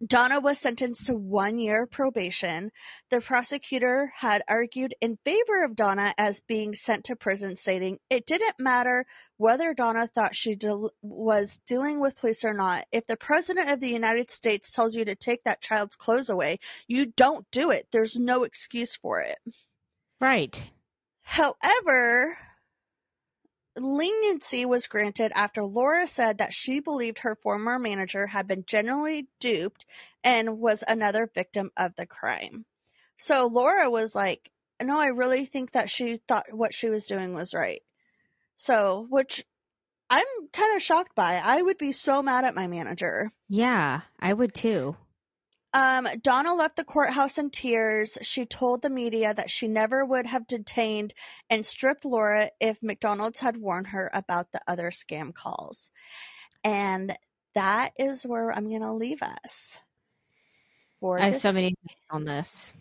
[0.04, 2.72] Donna was sentenced to one year probation.
[3.08, 8.26] The prosecutor had argued in favor of Donna as being sent to prison, stating it
[8.26, 9.06] didn't matter
[9.38, 12.84] whether Donna thought she del- was dealing with police or not.
[12.92, 16.58] If the president of the United States tells you to take that child's clothes away,
[16.86, 17.86] you don't do it.
[17.90, 19.38] There's no excuse for it.
[20.20, 20.60] Right.
[21.22, 22.36] However,
[23.76, 29.28] leniency was granted after Laura said that she believed her former manager had been generally
[29.40, 29.84] duped
[30.22, 32.64] and was another victim of the crime.
[33.16, 34.50] So Laura was like,
[34.82, 37.80] No, I really think that she thought what she was doing was right.
[38.56, 39.44] So, which
[40.10, 41.40] I'm kind of shocked by.
[41.42, 43.32] I would be so mad at my manager.
[43.48, 44.96] Yeah, I would too.
[45.74, 48.16] Um, Donna left the courthouse in tears.
[48.22, 51.14] She told the media that she never would have detained
[51.50, 55.90] and stripped Laura if McDonald's had warned her about the other scam calls.
[56.62, 57.12] And
[57.56, 59.80] that is where I'm going to leave us.
[61.00, 61.74] For I have so many
[62.08, 62.72] on this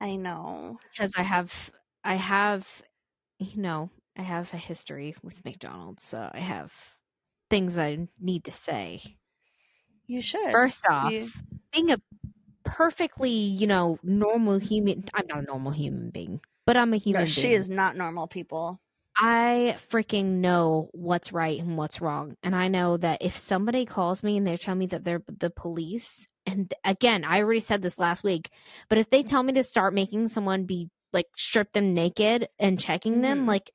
[0.00, 0.80] I know.
[0.90, 1.70] because I have,
[2.02, 2.82] I have,
[3.38, 6.72] you know, I have a history with McDonald's, so I have
[7.48, 9.00] things I need to say.
[10.06, 10.50] You should.
[10.50, 11.28] First off, You-
[11.72, 11.98] being a
[12.74, 17.20] perfectly, you know, normal human, I'm not a normal human being, but I'm a human
[17.20, 17.28] no, being.
[17.28, 18.80] she is not normal, people.
[19.16, 22.36] I freaking know what's right and what's wrong.
[22.42, 25.50] And I know that if somebody calls me and they tell me that they're the
[25.50, 28.50] police, and again, I already said this last week,
[28.88, 32.78] but if they tell me to start making someone be like strip them naked and
[32.80, 33.46] checking them, Mhm.
[33.46, 33.70] like,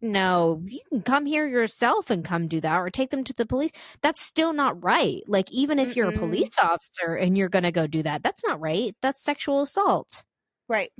[0.00, 3.46] no, you can come here yourself and come do that or take them to the
[3.46, 3.70] police.
[4.02, 5.22] That's still not right.
[5.26, 8.42] Like, even if you're a police officer and you're going to go do that, that's
[8.44, 8.94] not right.
[9.02, 10.24] That's sexual assault
[10.68, 10.90] Right.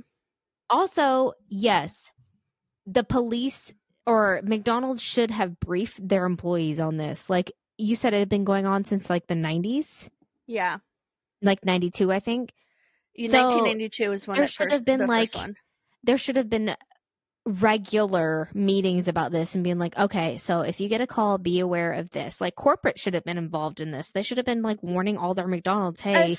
[0.69, 2.11] also, yes,
[2.85, 3.73] the police
[4.05, 7.29] or McDonald's should have briefed their employees on this.
[7.29, 10.09] Like you said, it had been going on since like the 90s,
[10.47, 10.77] Yeah.
[11.41, 12.53] like 92, I think.
[13.13, 15.55] You- So, 1992 is when there it should first have been, like, one.
[16.03, 16.75] There should have been
[17.45, 21.59] regular meetings about this and being like, okay, so if you get a call, be
[21.59, 22.39] aware of this.
[22.39, 24.11] Like corporate should have been involved in this.
[24.11, 26.37] They should have been like warning all their McDonald's, hey,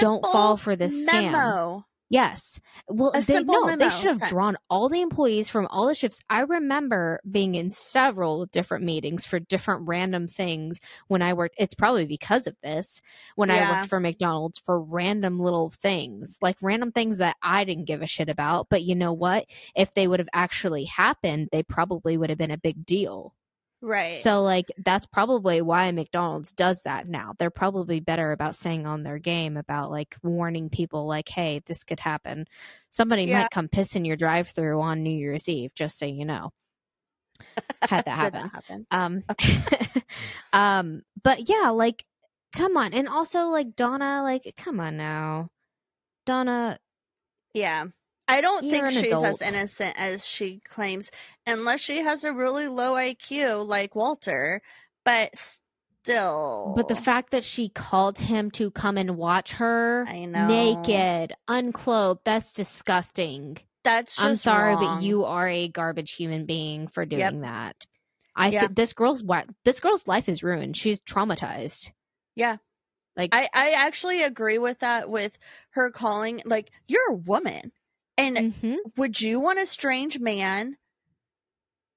[0.00, 1.84] don't fall for this scam.
[2.08, 2.60] Yes.
[2.88, 4.30] Well, A they, no, they should have sent.
[4.30, 6.20] drawn all the employees from all the shifts.
[6.30, 11.56] I remember being in several different meetings for different random things when I worked.
[11.58, 13.00] It's probably because of this
[13.34, 17.86] when I worked for McDonald's for random little things, like random things that I didn't
[17.86, 18.68] give a shit about.
[18.70, 19.46] But you know what?
[19.74, 23.34] If they would have actually happened, they probably would have been a big deal.
[23.82, 24.18] Right.
[24.18, 27.34] So, like, that's probably why McDonald's does that now.
[27.38, 31.84] They're probably better about staying on their game about like warning people, like, hey, this
[31.84, 32.46] could happen.
[32.90, 33.42] Somebody Yeah.
[33.42, 36.50] might come piss in your drive through on New Year's Eve, just so you know.
[37.82, 38.50] Had that happen.
[38.50, 38.86] happen.
[38.90, 39.22] Um,
[40.52, 42.04] um, but yeah, like,
[42.52, 42.94] come on.
[42.94, 45.50] And also, like, Donna, like, come on now.
[46.24, 46.78] Donna,
[47.54, 47.86] Yeah.
[48.28, 51.10] I don't You're think she's as innocent as she claims,
[51.46, 54.62] unless she has a really low IQ like Walter.
[55.04, 60.24] But still, But the fact that she called him to come and watch her I
[60.24, 63.58] know naked, unclothed, that's disgusting.
[63.84, 67.40] that's just I'm sorry, but you are a garbage human being for doing Yep.
[67.42, 67.86] that.
[68.34, 68.60] I Yeah.
[68.60, 69.22] think this girl's
[69.64, 70.76] this girl's life is ruined.
[70.76, 71.90] She's traumatized.
[72.34, 72.56] Yeah.
[73.16, 75.38] Like I, I actually agree with that with
[75.70, 77.72] her calling like you're a woman
[78.18, 78.76] and mhm.
[78.96, 80.76] would you want a strange man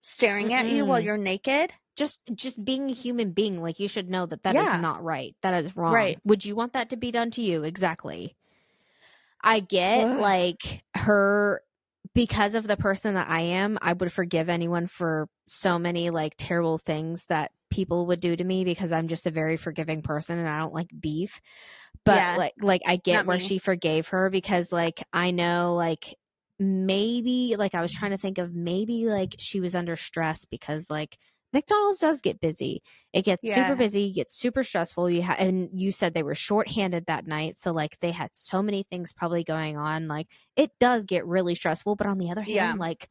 [0.01, 4.09] staring at you while you're naked just just being a human being, like you should
[4.09, 4.79] know that that is Yeah.
[4.79, 5.35] not right.
[5.41, 5.93] That is wrong.
[5.93, 6.17] Right.
[6.23, 7.63] Would you want that to be done to you?
[7.65, 8.37] Exactly.
[9.43, 10.19] I get Ugh.
[10.19, 11.61] like her
[12.15, 16.35] because of the person that I am, I would forgive anyone for so many like
[16.37, 20.37] terrible things that people would do to me because I'm just a very forgiving person
[20.39, 21.39] and I don't like beef.
[22.05, 22.35] But Yeah.
[22.37, 23.43] like like I get where me.
[23.43, 26.15] she forgave her because like I know like
[26.59, 30.89] maybe like I was trying to think of maybe like she was under stress because
[30.89, 31.17] like
[31.51, 32.83] McDonald's does get busy.
[33.11, 33.55] It gets Yeah.
[33.65, 35.09] super busy, gets super stressful.
[35.09, 38.61] You ha- and you said they were shorthanded that night, so like they had so
[38.61, 40.07] many things probably going on.
[40.07, 42.73] Like it does get really stressful, but on the other hand, Yeah.
[42.77, 43.09] like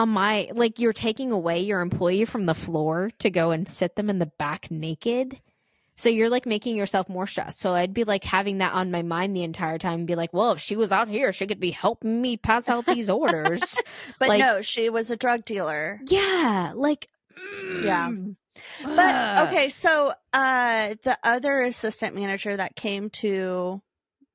[0.00, 3.96] on my like you're taking away your employee from the floor to go and sit
[3.96, 5.38] them in the back naked.
[5.96, 7.58] So you're like making yourself more stressed.
[7.60, 10.32] So I'd be like having that on my mind the entire time and be like,
[10.32, 13.76] well, if she was out here, she could be helping me pass out these orders.
[14.18, 17.08] but Like- no she was a drug dealer yeah, like
[17.82, 18.08] Yeah.
[18.08, 18.36] mm,
[18.84, 23.82] but okay so uh the other assistant manager that came to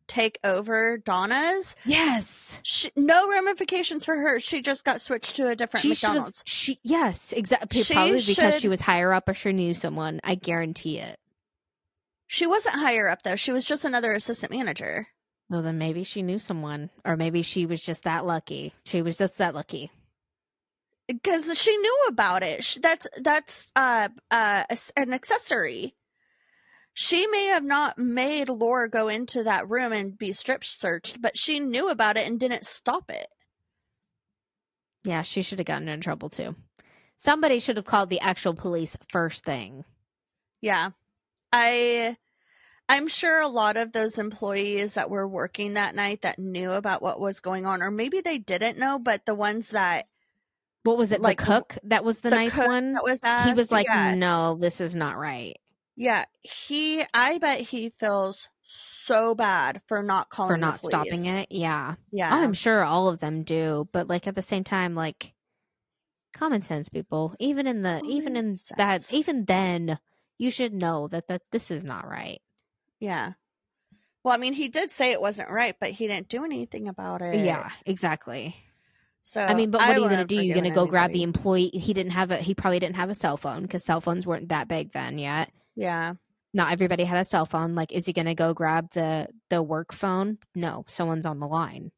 [0.08, 2.60] take over donna's Yes.
[2.64, 6.80] she, no ramifications for her she just got switched to a different She mcdonald's she
[6.84, 10.20] yes, exactly She probably because she was higher up or she knew someone.
[10.24, 11.20] I guarantee it.
[12.28, 15.08] she wasn't higher up though she was just another assistant manager
[15.50, 16.90] Well then maybe she knew someone.
[17.04, 18.74] Or maybe she was just that lucky.
[18.86, 19.92] She was just that lucky.
[21.08, 22.64] because she knew about it.
[22.64, 24.64] Sh- That's that's uh uh
[24.98, 25.94] an accessory.
[26.98, 31.38] She may have not made Laura go into that room and be strip searched, but
[31.38, 33.28] she knew about it and didn't stop it.
[35.04, 36.56] Yeah, she should have gotten in trouble too.
[37.18, 39.84] Somebody should have called the actual police first thing.
[40.62, 40.92] Yeah,
[41.52, 42.16] I
[42.88, 47.02] I'm sure a lot of those employees that were working that night that knew about
[47.02, 50.08] what was going on, or maybe they didn't know, but the ones that
[50.84, 51.20] What was it?
[51.20, 52.94] Like, the cook that was the, nice cook one.
[52.94, 55.58] that was He was like, yeah, "No, this is not right."
[55.96, 57.04] Yeah, he.
[57.14, 61.52] I bet he feels so bad for not calling for not stopping it.
[61.52, 61.96] Yeah.
[61.98, 64.96] Oh, yeah, Oh, I'm sure all of them do, but like at the same time,
[64.96, 65.34] like
[66.34, 67.36] common sense, people.
[67.40, 70.00] Even in the even in Common that even then,
[70.38, 72.42] you should know that that this is not right.
[73.00, 73.34] Yeah.
[74.24, 77.22] Well, I mean, he did say it wasn't right, but he didn't do anything about
[77.22, 77.46] it.
[77.46, 78.56] yeah, exactly.
[79.22, 80.36] So I mean, but what are you gonna do?
[80.42, 81.70] You're gonna go grab the employee.
[81.74, 82.38] He didn't have a.
[82.38, 85.52] He probably didn't have a cell phone because cell phones weren't that big then yet.
[85.76, 86.14] Yeah.
[86.54, 87.76] Not everybody had a cell phone.
[87.76, 90.38] Like, is he gonna go grab the the work phone?
[90.56, 91.92] No, someone's on the line.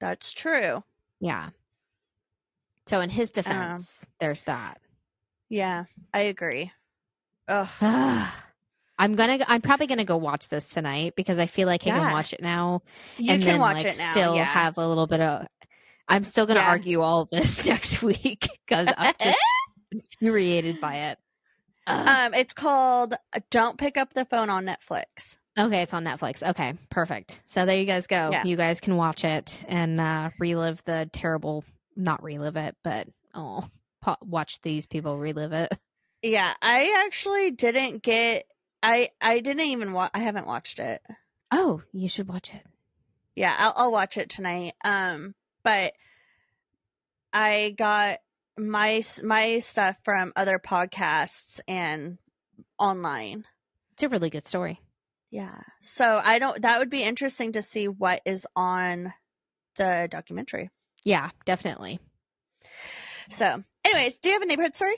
[0.00, 0.82] That's true.
[1.20, 1.50] Yeah.
[2.86, 4.80] So in Um, his defense, there's that.
[5.48, 6.72] Yeah, I agree.
[7.48, 7.68] Ugh.
[8.98, 9.38] I'm gonna.
[9.46, 11.98] I'm probably gonna go watch this tonight because I feel like I Yeah.
[11.98, 12.82] can watch it now
[13.18, 14.10] You and can then watch like it now.
[14.10, 14.44] still yeah.
[14.44, 15.46] have a little bit of.
[16.08, 16.70] I'm still gonna Yeah.
[16.70, 19.38] argue all of this next week because I'm just
[19.92, 21.18] infuriated by it.
[21.86, 22.06] Ugh.
[22.08, 23.14] um, it's called
[23.50, 25.36] "Don't Pick Up the Phone" on Netflix.
[25.58, 26.42] okay, it's on Netflix.
[26.48, 27.40] Okay, perfect.
[27.46, 28.30] So there you guys go.
[28.32, 28.44] Yeah.
[28.44, 31.64] You guys can watch it and uh, relive the terrible.
[31.96, 33.68] Not relive it, but oh,
[34.02, 35.72] po- watch these people relive it.
[36.22, 38.46] Yeah, I actually didn't get.
[38.82, 40.10] I I didn't even watch.
[40.14, 41.00] I haven't watched it.
[41.52, 42.62] Oh, you should watch it.
[43.36, 44.72] Yeah, I'll, I'll watch it tonight.
[44.82, 45.92] Um, but
[47.32, 48.18] I got
[48.58, 52.18] my my stuff from other podcasts and
[52.78, 53.44] online.
[53.92, 54.80] It's a really good story.
[55.30, 55.60] Yeah.
[55.80, 59.12] So I don't that would be interesting to see what is on
[59.76, 60.70] the documentary.
[61.04, 62.00] Yeah, definitely.
[63.28, 64.96] So, anyways, do you have a neighborhood story?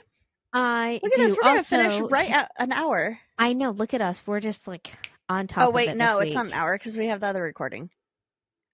[0.53, 1.35] I Look at do this.
[1.35, 3.19] We're going to finish right at an hour.
[3.37, 3.71] I know.
[3.71, 4.21] Look at us.
[4.25, 4.91] We're just like
[5.27, 5.67] on top.
[5.67, 7.89] Oh, wait, it no, it's not an hour because we have the other recording.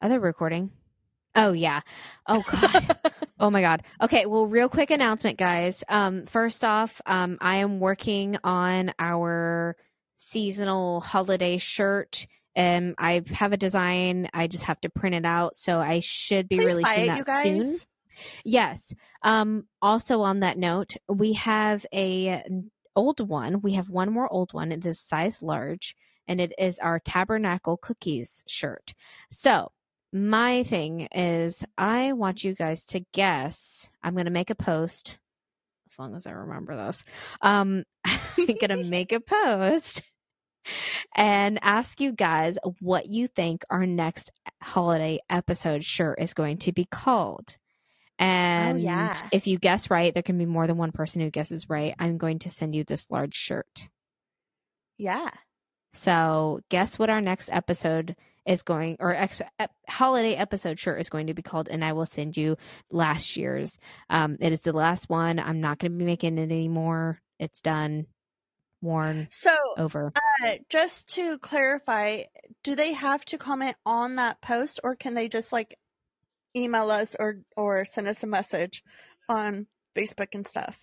[0.01, 0.71] Other recording.
[1.35, 1.81] Oh yeah.
[2.27, 2.97] Oh god.
[3.39, 3.83] oh my god.
[4.01, 4.25] Okay.
[4.25, 5.83] Well, real quick announcement, guys.
[5.89, 9.75] Um, first off, um, I am working on our
[10.17, 12.27] seasonal holiday shirt.
[12.55, 14.29] Um, I have a design.
[14.33, 17.43] I just have to print it out, so I should be Please releasing it, that
[17.43, 17.77] soon.
[18.45, 18.93] Yes.
[19.23, 22.43] Um, also on that note, we have a
[22.95, 23.61] old one.
[23.61, 24.71] We have one more old one.
[24.71, 25.95] It is size large,
[26.27, 28.93] and it is our Tabernacle Cookies shirt.
[29.29, 29.71] So,
[30.15, 33.91] my thing is, I want you guys to guess.
[34.01, 35.17] I'm going to make a post
[35.91, 37.03] as long as I remember those.
[37.41, 40.03] Um, I'm going to make a post
[41.17, 44.31] and ask you guys what you think our next
[44.63, 47.57] holiday episode shirt is going to be called.
[48.17, 49.11] And yeah.
[49.33, 51.93] if you guess right, there can be more than one person who guesses right.
[51.99, 53.89] I'm going to send you this large shirt.
[54.97, 55.29] Yeah.
[55.91, 59.41] So, guess what our next episode is going, or ex-
[59.87, 62.57] holiday episode shirt is going to be called, and I will send you
[62.91, 63.79] last year's.
[64.09, 65.39] Um, it is the last one.
[65.39, 67.19] I'm not going to be making it anymore.
[67.39, 68.05] It's done,
[68.81, 70.13] worn, So, over.
[70.43, 72.23] uh, just to clarify,
[72.63, 75.77] do they have to comment on that post or can they just like
[76.55, 78.83] email us or or send us a message
[79.27, 80.79] on Facebook and stuff?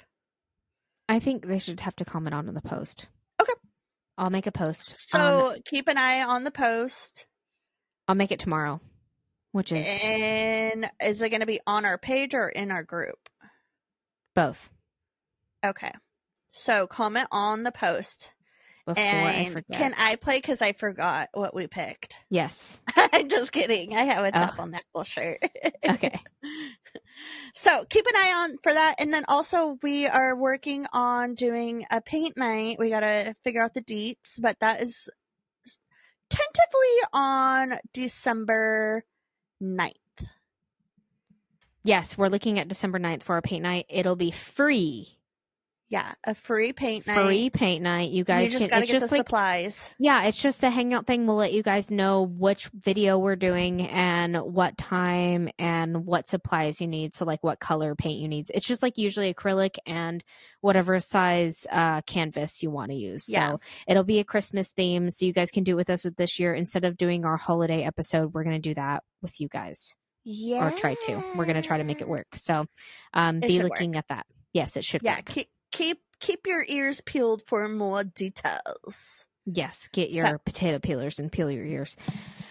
[1.08, 3.06] I think they should have to comment on the post.
[3.40, 3.52] Okay.
[4.18, 5.10] I'll make a post.
[5.10, 7.26] So, keep an eye on the post.
[8.12, 8.78] I'll make it tomorrow,
[9.52, 13.16] which is And is it going to be on our page or in our group?
[14.34, 14.68] both.
[15.64, 15.92] Okay.
[16.50, 18.32] So, comment on the post.
[18.84, 19.78] Before I and forget.
[19.78, 22.22] can I play because I forgot what we picked?
[22.28, 22.78] yes.
[23.14, 23.94] I'm just kidding.
[23.96, 24.40] I have it Oh.
[24.40, 25.38] up on that little shirt.
[25.88, 26.20] Okay.
[27.54, 28.96] So keep an eye on for that.
[28.98, 32.76] And then also we are working on doing a paint night.
[32.78, 35.08] We gotta figure out the deets, but that is
[36.32, 39.04] tentatively on December
[39.62, 39.92] 9th.
[41.84, 43.86] Yes, we're looking at December 9th for our paint night.
[43.88, 45.18] It'll be free.
[45.92, 47.26] Yeah, a free paint night.
[47.26, 48.12] Free paint night.
[48.12, 49.90] You guys you just can gotta get just the like supplies.
[49.98, 51.26] Yeah, it's just a hangout thing.
[51.26, 56.80] We'll let you guys know which video we're doing and what time and what supplies
[56.80, 57.12] you need.
[57.12, 58.46] So, like, what color paint you need.
[58.54, 60.24] It's just like usually acrylic and
[60.62, 63.28] whatever size uh, canvas you want to use.
[63.28, 63.50] Yeah.
[63.50, 65.10] So, it'll be a Christmas theme.
[65.10, 66.54] So, you guys can do it with us with this year.
[66.54, 69.94] Instead of doing our holiday episode, we're going to do that with you guys
[70.24, 70.66] Yeah.
[70.66, 71.22] or try to.
[71.36, 72.28] We're going to try to make it work.
[72.36, 72.64] So,
[73.12, 74.24] um, be looking at that.
[74.54, 75.26] Yes, it should Yeah, work.
[75.26, 79.26] keep keep keep your ears peeled for more details.
[79.44, 81.96] Yes, get So- your potato peelers and peel your ears.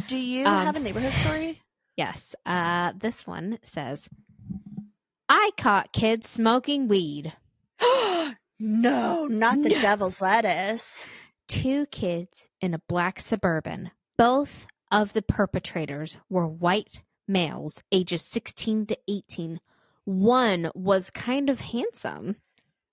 [0.07, 1.61] Do you Um, have a neighborhood story?
[1.95, 2.35] Yes.
[2.45, 4.10] Uh, this one says,
[5.30, 7.31] I caught kids smoking weed.
[8.60, 9.81] no, not the No.
[9.81, 11.06] devil's lettuce.
[11.48, 13.91] Two kids in a black suburban.
[14.18, 19.60] Both of the perpetrators were white males, ages 16 to 18.
[20.03, 22.35] One was kind of handsome,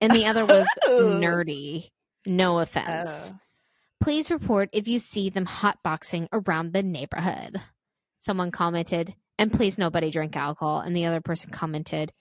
[0.01, 1.17] and the other was Oh.
[1.21, 1.91] nerdy.
[2.27, 3.33] No offense.
[3.33, 3.39] Oh.
[4.01, 7.61] Please report if you see them hotboxing around the neighborhood.
[8.21, 10.81] Someone commented, and please nobody drink alcohol.
[10.81, 12.13] And the other person commented,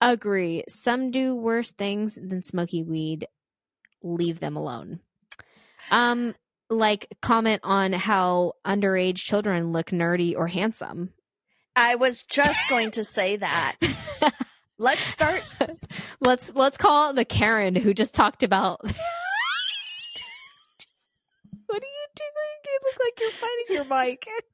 [0.00, 0.64] agree.
[0.68, 3.26] Some do worse things than smoky weed.
[4.02, 5.00] Leave them alone.
[5.90, 6.34] Um,
[6.70, 11.10] like comment on how underage children look nerdy or handsome.
[11.76, 13.76] I was just going to say that.
[14.78, 15.42] Let's start.
[16.20, 18.80] let's let's call the Karen who just talked about.
[18.84, 18.94] what are
[21.74, 22.58] you doing?
[22.64, 24.26] You look like you're fighting your mic.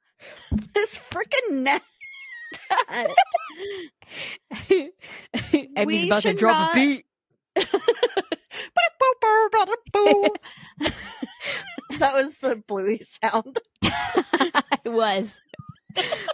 [0.72, 1.82] This freaking net.
[5.76, 7.04] Emmy's We about to should drop not- a beat.
[11.98, 13.58] that was the bluey sound.
[13.82, 15.40] it was.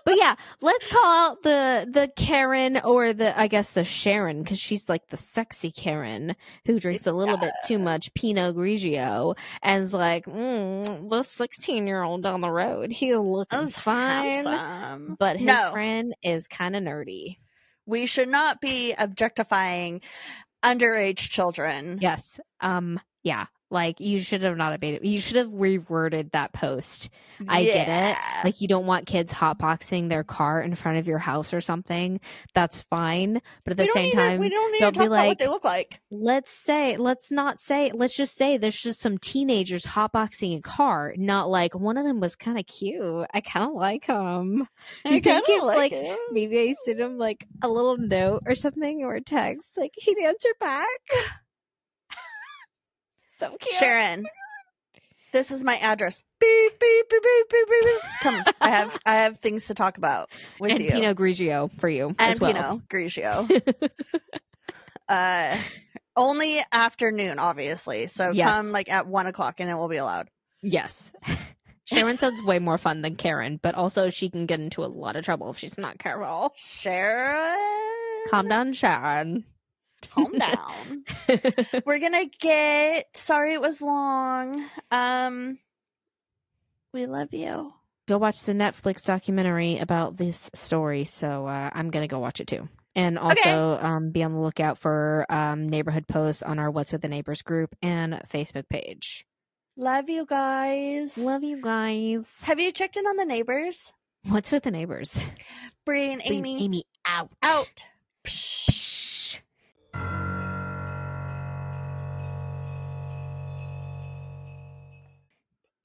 [0.05, 4.59] But yeah, let's call out the the Karen or the I guess the Sharon because
[4.59, 6.35] she's like the sexy Karen
[6.67, 11.87] who drinks a little bit too much Pinot Grigio and is like, mm, the sixteen
[11.87, 15.17] year old down the road, he looking That was fine, handsome.
[15.19, 15.71] but his No.
[15.71, 17.37] friend is kind of nerdy.
[17.87, 20.01] We should not be objectifying
[20.65, 21.99] underage children.
[22.01, 22.41] Yes.
[22.61, 23.01] Um.
[23.23, 23.47] Yeah.
[23.71, 25.05] Like you should have not abated.
[25.07, 27.09] You should have reworded that post.
[27.49, 28.17] I get it.
[28.45, 32.21] Like you don't want kids hotboxing their car in front of your house or something.
[32.53, 33.41] That's fine.
[33.65, 35.17] But at the don't same time, to, we don't need they'll to be talk about
[35.19, 36.01] what like- they look like.
[36.11, 41.15] let's say, let's not say, let's just say there's just some teenagers hotboxing a car.
[41.17, 43.27] Not like one of them was kind of cute.
[43.33, 44.69] I kind of like him.
[45.07, 46.19] I You think kinda if, like, it.
[46.33, 50.19] Maybe I send him like a little note or something or a text, like he'd
[50.19, 50.89] answer back.
[53.41, 53.75] So cute.
[53.75, 54.25] Sharon,
[55.33, 56.23] this is my address.
[56.41, 57.85] Beep beep beep beep beep beep.
[57.85, 58.01] beep.
[58.23, 60.91] Come, I have I have things to talk about with and you.
[60.91, 62.53] Pinot Grigio for you and as well.
[62.53, 63.91] Pinot Grigio.
[65.09, 65.57] uh,
[66.17, 68.07] only afternoon, obviously.
[68.07, 68.51] So Yes.
[68.51, 70.29] come like at one o'clock, and it will be allowed.
[70.63, 71.13] Yes.
[71.85, 75.17] Sharon sounds way more fun than Karen, but also she can get into a lot
[75.17, 76.53] of trouble if she's not careful.
[76.57, 77.59] Sharon,
[78.31, 79.45] Calm down, Sharon.
[80.11, 81.05] Calm down.
[81.85, 84.65] We're gonna get sorry it was long.
[84.91, 85.59] Um
[86.93, 87.73] we love you.
[88.09, 91.05] go watch the Netflix documentary about this story.
[91.05, 94.79] So uh, I'm gonna go watch it too, and also um, be on the lookout
[94.79, 99.25] for um, neighborhood posts on our What's with the Neighbors group and Facebook page.
[99.77, 101.17] Love you guys.
[101.17, 102.29] Love you guys.
[102.43, 103.93] Have you checked in on the neighbors?
[104.29, 105.19] What's with the neighbors?
[105.87, 107.31] And Leave Amy, Amy out.
[107.43, 107.85] out.
[108.25, 108.71] Psh.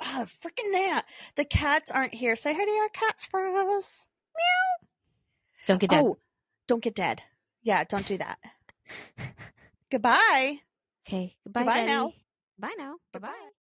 [0.01, 1.05] Ah, oh, freaking gnat.
[1.35, 2.35] The cats aren't here.
[2.35, 4.07] Say hi to our cats for us.
[4.35, 4.87] Meow.
[5.67, 6.05] Don't get dead.
[6.05, 6.17] Oh,
[6.67, 7.23] don't get dead.
[7.63, 8.39] Yeah, don't do that.
[9.91, 10.59] Goodbye.
[11.07, 11.35] Okay.
[11.45, 12.13] Goodbye, goodbye now.
[12.57, 12.95] Bye now.
[13.13, 13.27] Bye bye.
[13.29, 13.49] Goodbye.